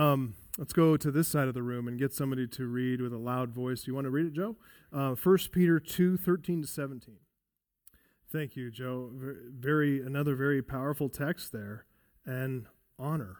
[0.00, 3.12] Um, let's go to this side of the room and get somebody to read with
[3.12, 3.86] a loud voice.
[3.86, 4.56] You want to read it, Joe?
[4.92, 7.16] Uh, 1 Peter 2 13 to 17.
[8.32, 9.10] Thank you, Joe.
[9.12, 11.84] Very another very powerful text there,
[12.24, 12.66] and
[12.98, 13.38] honor,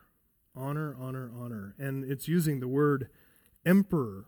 [0.57, 3.09] honor, honor, honor, and it's using the word
[3.65, 4.27] emperor.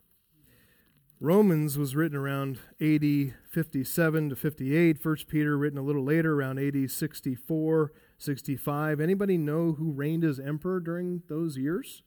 [1.22, 4.98] Romans was written around AD 57 to 58.
[4.98, 9.00] First Peter written a little later, around AD 64, 65.
[9.00, 12.02] Anybody know who reigned as emperor during those years?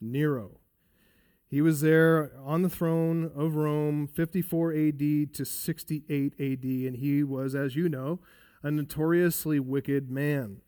[0.00, 0.58] Nero.
[1.46, 7.22] He was there on the throne of Rome 54 AD to 68 AD, and he
[7.22, 8.18] was, as you know,
[8.64, 10.60] a notoriously wicked man.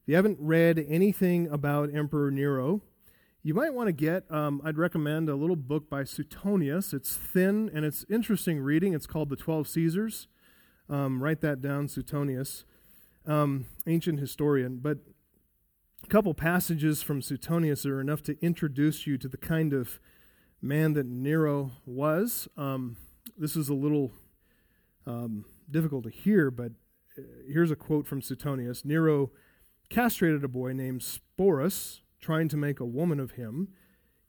[0.00, 2.80] If you haven't read anything about Emperor Nero,
[3.42, 6.92] you might want to get, um, I'd recommend a little book by Suetonius.
[6.92, 8.94] It's thin and it's interesting reading.
[8.94, 10.28] It's called The Twelve Caesars.
[10.88, 12.64] Um, write that down, Suetonius,
[13.26, 14.78] um, ancient historian.
[14.78, 14.98] But
[16.04, 19.98] a couple passages from Suetonius are enough to introduce you to the kind of
[20.60, 22.46] man that Nero was.
[22.56, 22.96] Um,
[23.36, 24.12] this is a little
[25.04, 26.72] um, difficult to hear, but
[27.18, 29.32] uh, here's a quote from Suetonius Nero
[29.90, 33.68] castrated a boy named Sporus, trying to make a woman of him.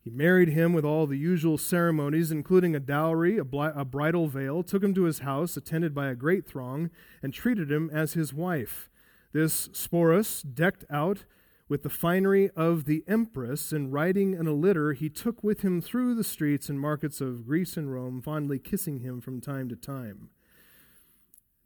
[0.03, 4.27] He married him with all the usual ceremonies, including a dowry, a, bli- a bridal
[4.27, 6.89] veil, took him to his house, attended by a great throng,
[7.21, 8.89] and treated him as his wife.
[9.31, 11.23] This Sporus, decked out
[11.69, 15.79] with the finery of the empress, and riding in a litter, he took with him
[15.79, 19.75] through the streets and markets of Greece and Rome, fondly kissing him from time to
[19.77, 20.29] time.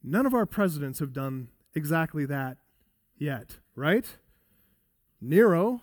[0.03, 2.57] None of our presidents have done exactly that
[3.17, 4.05] yet, right?
[5.19, 5.81] Nero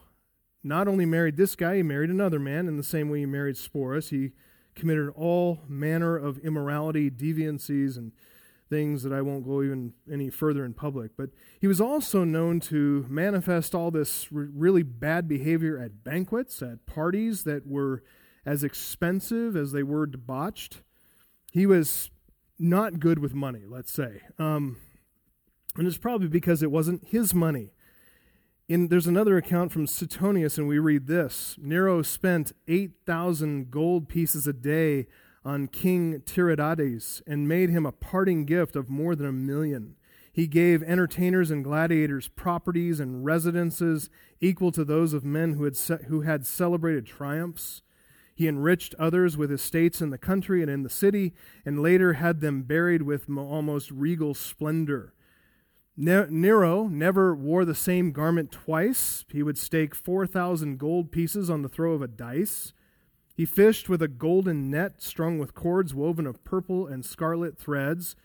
[0.64, 3.56] not only married this guy, he married another man in the same way he married
[3.56, 4.08] Sporus.
[4.08, 4.32] He
[4.74, 8.12] committed all manner of immorality, deviancies, and
[8.70, 11.12] things that I won't go even any further in public.
[11.16, 16.62] But he was also known to manifest all this re- really bad behavior at banquets,
[16.62, 18.02] at parties that were
[18.46, 20.82] as expensive as they were debauched.
[21.52, 22.10] He was
[22.58, 24.22] not good with money, let's say.
[24.38, 24.78] Um,
[25.76, 27.73] and it's probably because it wasn't his money.
[28.66, 34.46] In, there's another account from Suetonius, and we read this Nero spent 8,000 gold pieces
[34.46, 35.06] a day
[35.44, 39.96] on King Tiridates and made him a parting gift of more than a million.
[40.32, 44.08] He gave entertainers and gladiators properties and residences
[44.40, 45.76] equal to those of men who had,
[46.08, 47.82] who had celebrated triumphs.
[48.34, 51.34] He enriched others with estates in the country and in the city,
[51.66, 55.13] and later had them buried with almost regal splendor.
[55.96, 59.24] Nero never wore the same garment twice.
[59.28, 62.72] He would stake 4,000 gold pieces on the throw of a dice.
[63.36, 68.16] He fished with a golden net strung with cords woven of purple and scarlet threads.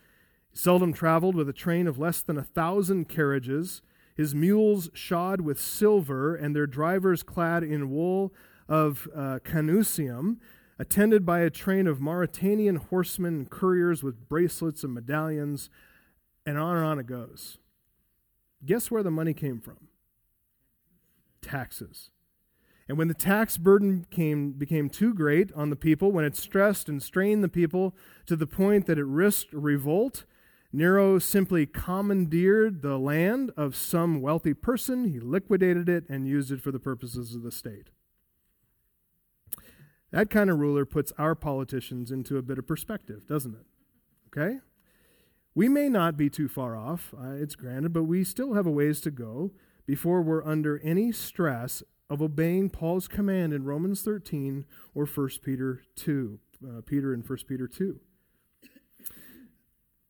[0.50, 3.82] He seldom traveled with a train of less than a thousand carriages,
[4.16, 8.32] his mules shod with silver, and their drivers clad in wool
[8.68, 10.38] of uh, Canusium,
[10.78, 15.70] attended by a train of Mauritanian horsemen and couriers with bracelets and medallions,
[16.46, 17.58] and on and on it goes.
[18.64, 19.88] Guess where the money came from?
[21.42, 22.10] Taxes.
[22.88, 26.88] And when the tax burden came, became too great on the people, when it stressed
[26.88, 27.94] and strained the people
[28.26, 30.24] to the point that it risked revolt,
[30.72, 36.60] Nero simply commandeered the land of some wealthy person, he liquidated it, and used it
[36.60, 37.90] for the purposes of the state.
[40.10, 43.66] That kind of ruler puts our politicians into a bit of perspective, doesn't it?
[44.28, 44.58] Okay?
[45.54, 48.70] We may not be too far off, uh, it's granted, but we still have a
[48.70, 49.52] ways to go
[49.86, 55.82] before we're under any stress of obeying Paul's command in Romans 13 or 1 Peter
[55.96, 56.38] 2.
[56.62, 58.00] Uh, Peter in 1 Peter 2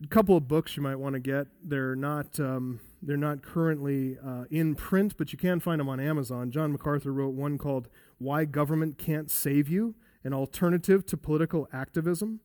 [0.02, 1.46] a couple of books you might want to get.
[1.62, 6.00] They're not um, they're not currently uh, in print, but you can find them on
[6.00, 6.50] Amazon.
[6.50, 7.88] John MacArthur wrote one called
[8.18, 12.40] "Why Government Can't Save You: An Alternative to Political Activism."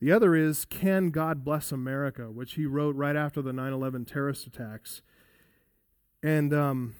[0.00, 4.46] The other is "Can God Bless America," which he wrote right after the 9/11 terrorist
[4.46, 5.02] attacks,
[6.22, 6.94] and um,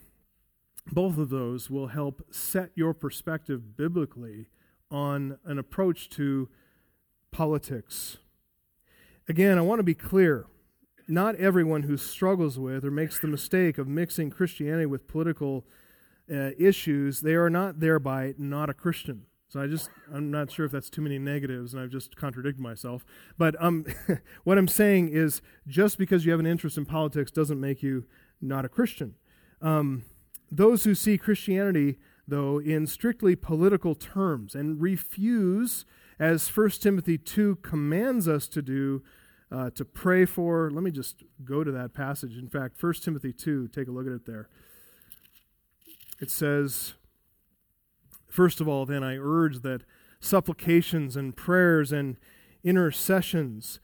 [0.92, 4.48] both of those will help set your perspective biblically
[4.90, 6.48] on an approach to
[7.32, 8.18] politics
[9.28, 10.46] Again, I want to be clear.
[11.08, 15.64] Not everyone who struggles with or makes the mistake of mixing Christianity with political
[16.30, 19.26] uh, issues, they are not thereby not a Christian.
[19.48, 22.60] So I just, I'm not sure if that's too many negatives, and I've just contradicted
[22.60, 23.04] myself.
[23.38, 23.86] But um,
[24.44, 28.06] what I'm saying is just because you have an interest in politics doesn't make you
[28.40, 29.14] not a Christian.
[29.62, 30.04] Um,
[30.50, 35.84] those who see Christianity, though, in strictly political terms and refuse
[36.18, 39.02] as 1 Timothy 2 commands us to do,
[39.52, 40.70] uh, to pray for.
[40.70, 42.36] Let me just go to that passage.
[42.36, 44.48] In fact, 1 Timothy 2, take a look at it there.
[46.20, 46.94] It says,
[48.28, 49.82] First of all, then, I urge that
[50.20, 52.16] supplications and prayers and
[52.64, 53.80] intercessions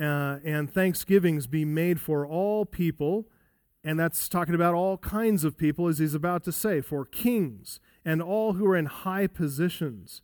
[0.00, 3.26] uh, and thanksgivings be made for all people.
[3.84, 7.80] And that's talking about all kinds of people, as he's about to say, for kings
[8.04, 10.22] and all who are in high positions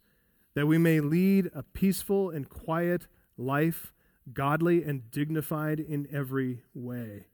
[0.54, 3.06] that we may lead a peaceful and quiet
[3.36, 3.92] life,
[4.32, 7.26] godly and dignified in every way.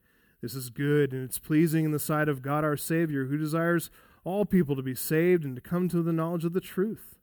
[0.43, 3.91] This is good and it's pleasing in the sight of God our Savior, who desires
[4.25, 7.15] all people to be saved and to come to the knowledge of the truth.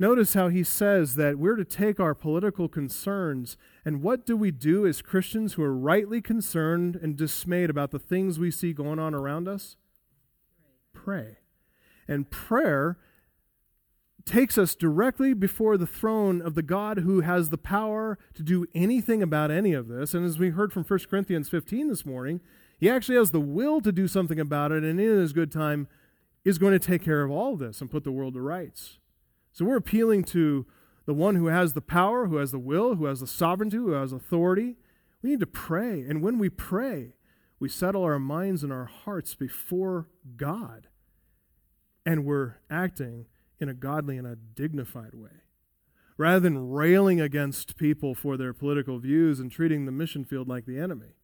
[0.00, 4.52] Notice how he says that we're to take our political concerns, and what do we
[4.52, 9.00] do as Christians who are rightly concerned and dismayed about the things we see going
[9.00, 9.76] on around us?
[10.92, 11.38] Pray.
[12.06, 12.96] And prayer
[14.24, 18.66] takes us directly before the throne of the God who has the power to do
[18.74, 20.14] anything about any of this.
[20.14, 22.40] And as we heard from 1 Corinthians 15 this morning,
[22.78, 25.88] he actually has the will to do something about it, and in his good time
[26.44, 28.98] is going to take care of all of this and put the world to rights.
[29.52, 30.66] So we're appealing to
[31.04, 33.92] the one who has the power, who has the will, who has the sovereignty, who
[33.92, 34.76] has authority.
[35.22, 36.02] We need to pray.
[36.02, 37.14] And when we pray,
[37.58, 40.86] we settle our minds and our hearts before God.
[42.06, 43.26] And we're acting
[43.58, 45.42] in a godly and a dignified way.
[46.16, 50.66] Rather than railing against people for their political views and treating the mission field like
[50.66, 51.14] the enemy,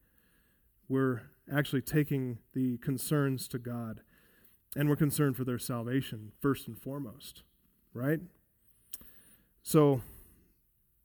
[0.89, 1.23] we're
[1.53, 4.01] actually taking the concerns to God
[4.77, 7.43] and we're concerned for their salvation first and foremost,
[7.93, 8.21] right?
[9.63, 10.03] So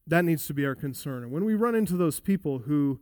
[0.07, 1.23] that needs to be our concern.
[1.23, 2.99] And when we run into those people who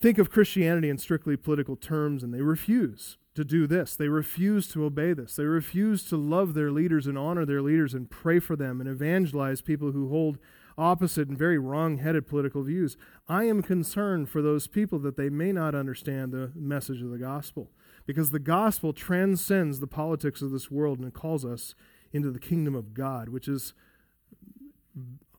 [0.00, 3.96] think of Christianity in strictly political terms and they refuse to do this.
[3.96, 5.36] They refuse to obey this.
[5.36, 8.88] They refuse to love their leaders and honor their leaders and pray for them and
[8.88, 10.38] evangelize people who hold
[10.76, 12.96] opposite and very wrong headed political views.
[13.28, 17.18] I am concerned for those people that they may not understand the message of the
[17.18, 17.70] gospel
[18.06, 21.74] because the gospel transcends the politics of this world and calls us
[22.12, 23.74] into the kingdom of God, which is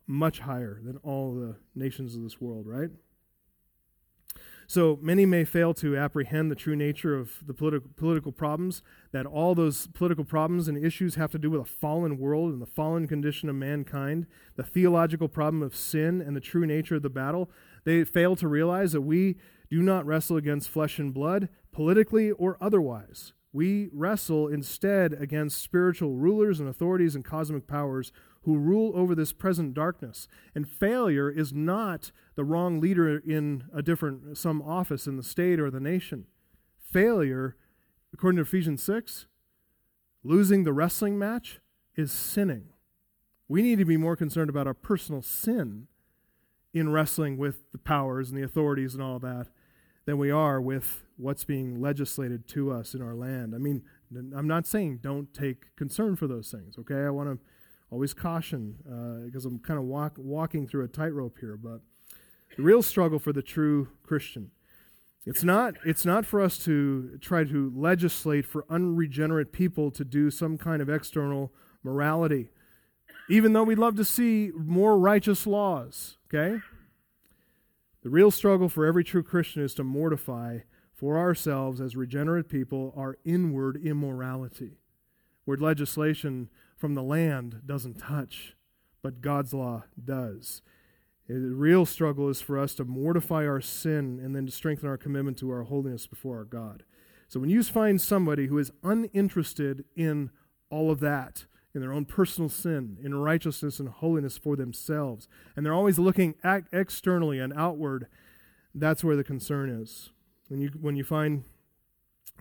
[0.08, 2.90] much higher than all the nations of this world, right?
[4.68, 9.26] So many may fail to apprehend the true nature of the politi- political problems, that
[9.26, 12.66] all those political problems and issues have to do with a fallen world and the
[12.66, 17.09] fallen condition of mankind, the theological problem of sin and the true nature of the
[17.09, 17.49] battle.
[17.84, 19.36] They fail to realize that we
[19.70, 23.34] do not wrestle against flesh and blood, politically or otherwise.
[23.53, 28.11] We wrestle instead against spiritual rulers and authorities and cosmic powers
[28.46, 30.28] who rule over this present darkness.
[30.54, 35.60] And failure is not the wrong leader in a different some office in the state
[35.60, 36.26] or the nation.
[36.91, 37.56] Failure,
[38.14, 39.26] according to Ephesians 6,
[40.24, 41.60] losing the wrestling match
[41.96, 42.70] is sinning.
[43.48, 45.88] We need to be more concerned about our personal sin
[46.74, 49.48] in wrestling with the powers and the authorities and all that
[50.06, 53.56] than we are with what's being legislated to us in our land.
[53.56, 53.82] I mean,
[54.36, 57.06] I'm not saying don't take concern for those things, okay?
[57.06, 57.39] I want to
[57.96, 58.76] always caution
[59.26, 61.80] because uh, I'm kind of walk, walking through a tightrope here, but
[62.58, 64.52] the real struggle for the true Christian.
[65.26, 70.30] It's not, it's not for us to try to legislate for unregenerate people to do
[70.30, 72.50] some kind of external morality,
[73.30, 76.60] even though we'd love to see more righteous laws, okay?
[78.04, 80.60] The real struggle for every true Christian is to mortify
[80.93, 84.80] for ourselves as regenerate people our inward immorality,
[85.46, 86.50] where legislation
[86.86, 88.54] from the land doesn't touch,
[89.02, 90.62] but God's law does.
[91.28, 94.96] The real struggle is for us to mortify our sin and then to strengthen our
[94.96, 96.84] commitment to our holiness before our God.
[97.28, 100.30] So when you find somebody who is uninterested in
[100.70, 105.28] all of that, in their own personal sin, in righteousness and holiness for themselves.
[105.56, 106.36] And they're always looking
[106.72, 108.06] externally and outward.
[108.76, 110.12] That's where the concern is.
[110.50, 111.46] When you, when you find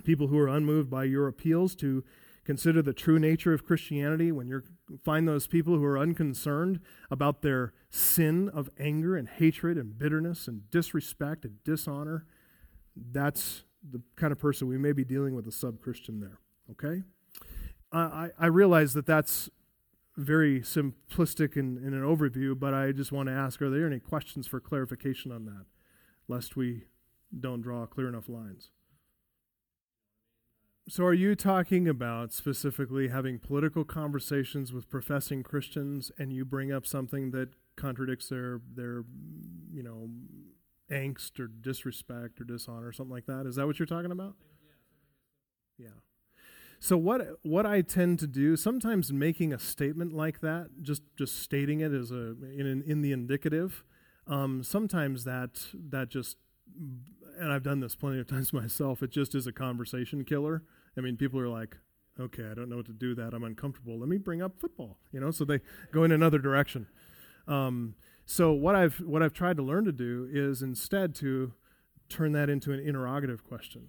[0.05, 2.05] people who are unmoved by your appeals to
[2.45, 4.63] consider the true nature of Christianity, when you
[5.05, 6.81] find those people who are unconcerned
[7.11, 12.27] about their sin of anger and hatred and bitterness and disrespect and dishonor,
[12.97, 16.39] that's the kind of person we may be dealing with a sub Christian there.
[16.71, 17.03] Okay?
[17.93, 19.49] I, I realize that that's
[20.17, 24.01] very simplistic in, in an overview, but I just want to ask are there any
[24.01, 25.67] questions for clarification on that,
[26.29, 26.85] lest we
[27.39, 28.71] don't draw clear enough lines?
[30.87, 36.71] So, are you talking about specifically having political conversations with professing Christians and you bring
[36.71, 39.05] up something that contradicts their, their
[39.73, 40.11] you know,
[40.91, 43.47] angst or disrespect or dishonor or something like that?
[43.47, 44.35] Is that what you're talking about?
[45.79, 45.89] Yeah.
[46.81, 51.41] So what what I tend to do sometimes making a statement like that, just just
[51.41, 53.85] stating it as a in in the indicative,
[54.27, 56.37] um, sometimes that that just
[57.39, 59.03] and I've done this plenty of times myself.
[59.03, 60.63] It just is a conversation killer.
[60.97, 61.77] I mean, people are like,
[62.19, 63.35] "Okay, I don't know what to do that.
[63.35, 63.99] I'm uncomfortable.
[63.99, 65.61] Let me bring up football." You know, so they
[65.93, 66.87] go in another direction.
[67.47, 67.95] Um,
[68.27, 71.53] so what I've what I've tried to learn to do is instead to
[72.09, 73.89] turn that into an interrogative question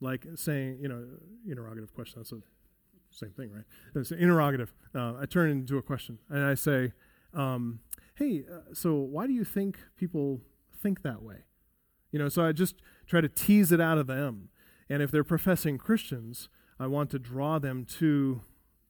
[0.00, 1.04] like saying, you know,
[1.48, 2.20] interrogative question.
[2.20, 2.42] That's the
[3.10, 3.64] same thing, right?
[3.94, 4.72] It's an interrogative.
[4.94, 6.92] Uh, I turn it into a question, and I say,
[7.32, 7.80] um,
[8.14, 10.42] "Hey, uh, so why do you think people
[10.82, 11.44] think that way?"
[12.10, 12.76] You know, so I just
[13.06, 14.48] try to tease it out of them.
[14.88, 16.48] And if they're professing Christians,
[16.78, 18.42] I want to draw them to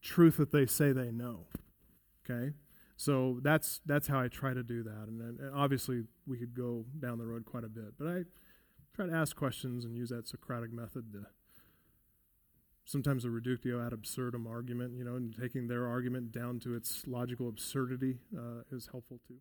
[0.03, 1.47] truth that they say they know.
[2.25, 2.53] Okay,
[2.97, 5.07] so that's that's how I try to do that.
[5.09, 8.25] And, and obviously, we could go down the road quite a bit, but I
[8.95, 11.27] try to ask questions and use that Socratic method to
[12.85, 17.03] sometimes a reductio ad absurdum argument, you know, and taking their argument down to its
[17.07, 19.37] logical absurdity uh, is helpful too.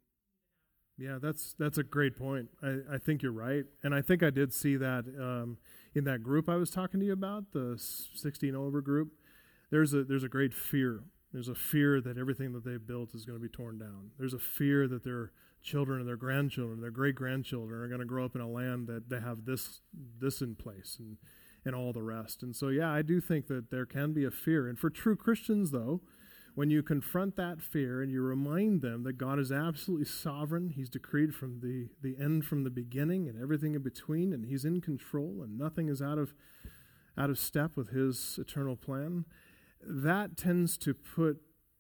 [0.98, 2.50] Yeah, that's that's a great point.
[2.64, 5.58] I, I think you're right, and I think I did see that um,
[5.94, 9.10] in that group I was talking to you about, the 16 over group.
[9.72, 11.04] There's a there's a great fear.
[11.34, 14.12] There's a fear that everything that they've built is going to be torn down.
[14.18, 15.32] There's a fear that they're
[15.62, 18.88] children and their grandchildren, their great grandchildren are going to grow up in a land
[18.88, 19.82] that they have this
[20.20, 21.18] this in place and
[21.66, 22.44] and all the rest.
[22.44, 24.68] And so yeah, I do think that there can be a fear.
[24.68, 26.02] And for true Christians though,
[26.56, 30.90] when you confront that fear and you remind them that God is absolutely sovereign, he's
[30.90, 34.82] decreed from the the end from the beginning and everything in between and he's in
[34.82, 36.34] control and nothing is out of
[37.18, 39.26] out of step with his eternal plan,
[39.82, 41.38] that tends to put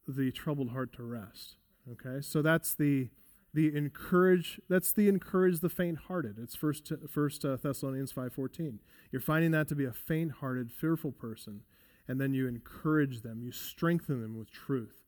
[0.08, 1.56] the troubled heart to rest.
[1.92, 2.22] Okay?
[2.22, 3.10] So that's the
[3.54, 8.80] the encourage that's the encourage the faint-hearted it's first first uh, thessalonians 5.14
[9.14, 11.62] you're finding that to be a faint-hearted fearful person
[12.08, 15.04] and then you encourage them you strengthen them with truth.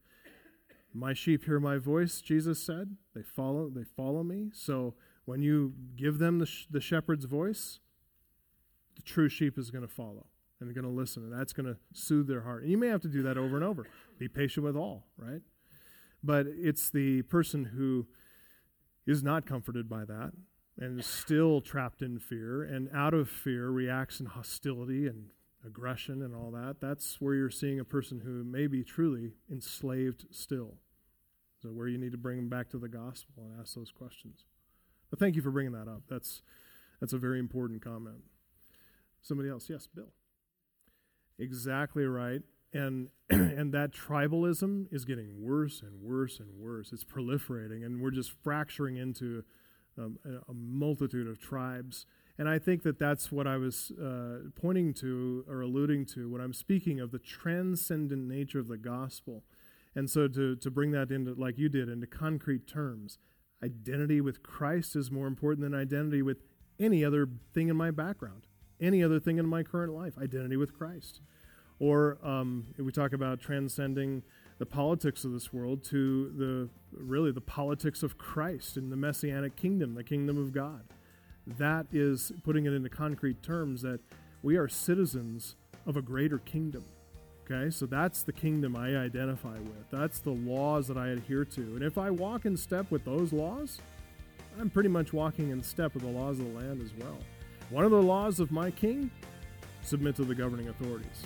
[0.94, 2.98] My sheep hear my voice jesus said.
[3.16, 4.50] They follow they follow me.
[4.54, 4.96] So
[5.26, 7.80] when you give them the, sh- the shepherd's voice
[8.96, 10.28] the true sheep is going to follow
[10.60, 12.64] and they're going to listen and that's going to soothe their heart.
[12.64, 13.86] And you may have to do that over and over.
[14.18, 15.42] Be patient with all right?
[16.24, 18.08] But it's the person who
[19.06, 20.32] is not comforted by that
[20.78, 25.28] and is still trapped in fear and out of fear reacts in hostility and
[25.68, 30.26] aggression and all that, that's where you're seeing a person who may be truly enslaved
[30.32, 30.76] still.
[31.62, 34.46] So, where you need to bring them back to the gospel and ask those questions.
[35.10, 36.04] But thank you for bringing that up.
[36.10, 36.42] That's,
[37.00, 38.18] that's a very important comment.
[39.22, 39.70] Somebody else?
[39.70, 40.14] Yes, Bill.
[41.40, 42.42] Exactly right.
[42.74, 46.92] And and that tribalism is getting worse and worse and worse.
[46.94, 49.44] It's proliferating, and we're just fracturing into
[49.98, 52.06] um, a, a, multitude of tribes.
[52.40, 56.40] And I think that that's what I was uh, pointing to or alluding to when
[56.40, 59.44] I'm speaking of the transcendent nature of the gospel.
[59.96, 63.18] And so to, to bring that into, like you did, into concrete terms,
[63.64, 66.38] identity with Christ is more important than identity with
[66.80, 68.44] any other thing in my background,
[68.80, 70.14] any other thing in my current life.
[70.22, 71.22] Identity with Christ.
[71.80, 74.22] Or um, we talk about transcending
[74.60, 79.56] the politics of this world to the really the politics of Christ in the messianic
[79.56, 80.84] kingdom, the kingdom of God.
[81.58, 84.00] That is putting it into concrete terms that
[84.44, 86.84] we are citizens of a greater kingdom.
[87.50, 89.90] Okay, so that's the kingdom I identify with.
[89.90, 91.62] That's the laws that I adhere to.
[91.62, 93.80] And if I walk in step with those laws,
[94.60, 97.18] I'm pretty much walking in step with the laws of the land as well.
[97.70, 99.10] One of the laws of my king
[99.82, 101.24] submit to the governing authorities,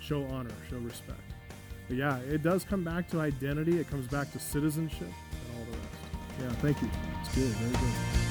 [0.00, 1.20] show honor, show respect.
[1.88, 5.64] But yeah, it does come back to identity, it comes back to citizenship and all
[5.66, 5.92] the rest.
[6.40, 6.88] Yeah, thank you.
[7.20, 8.21] It's good, very good.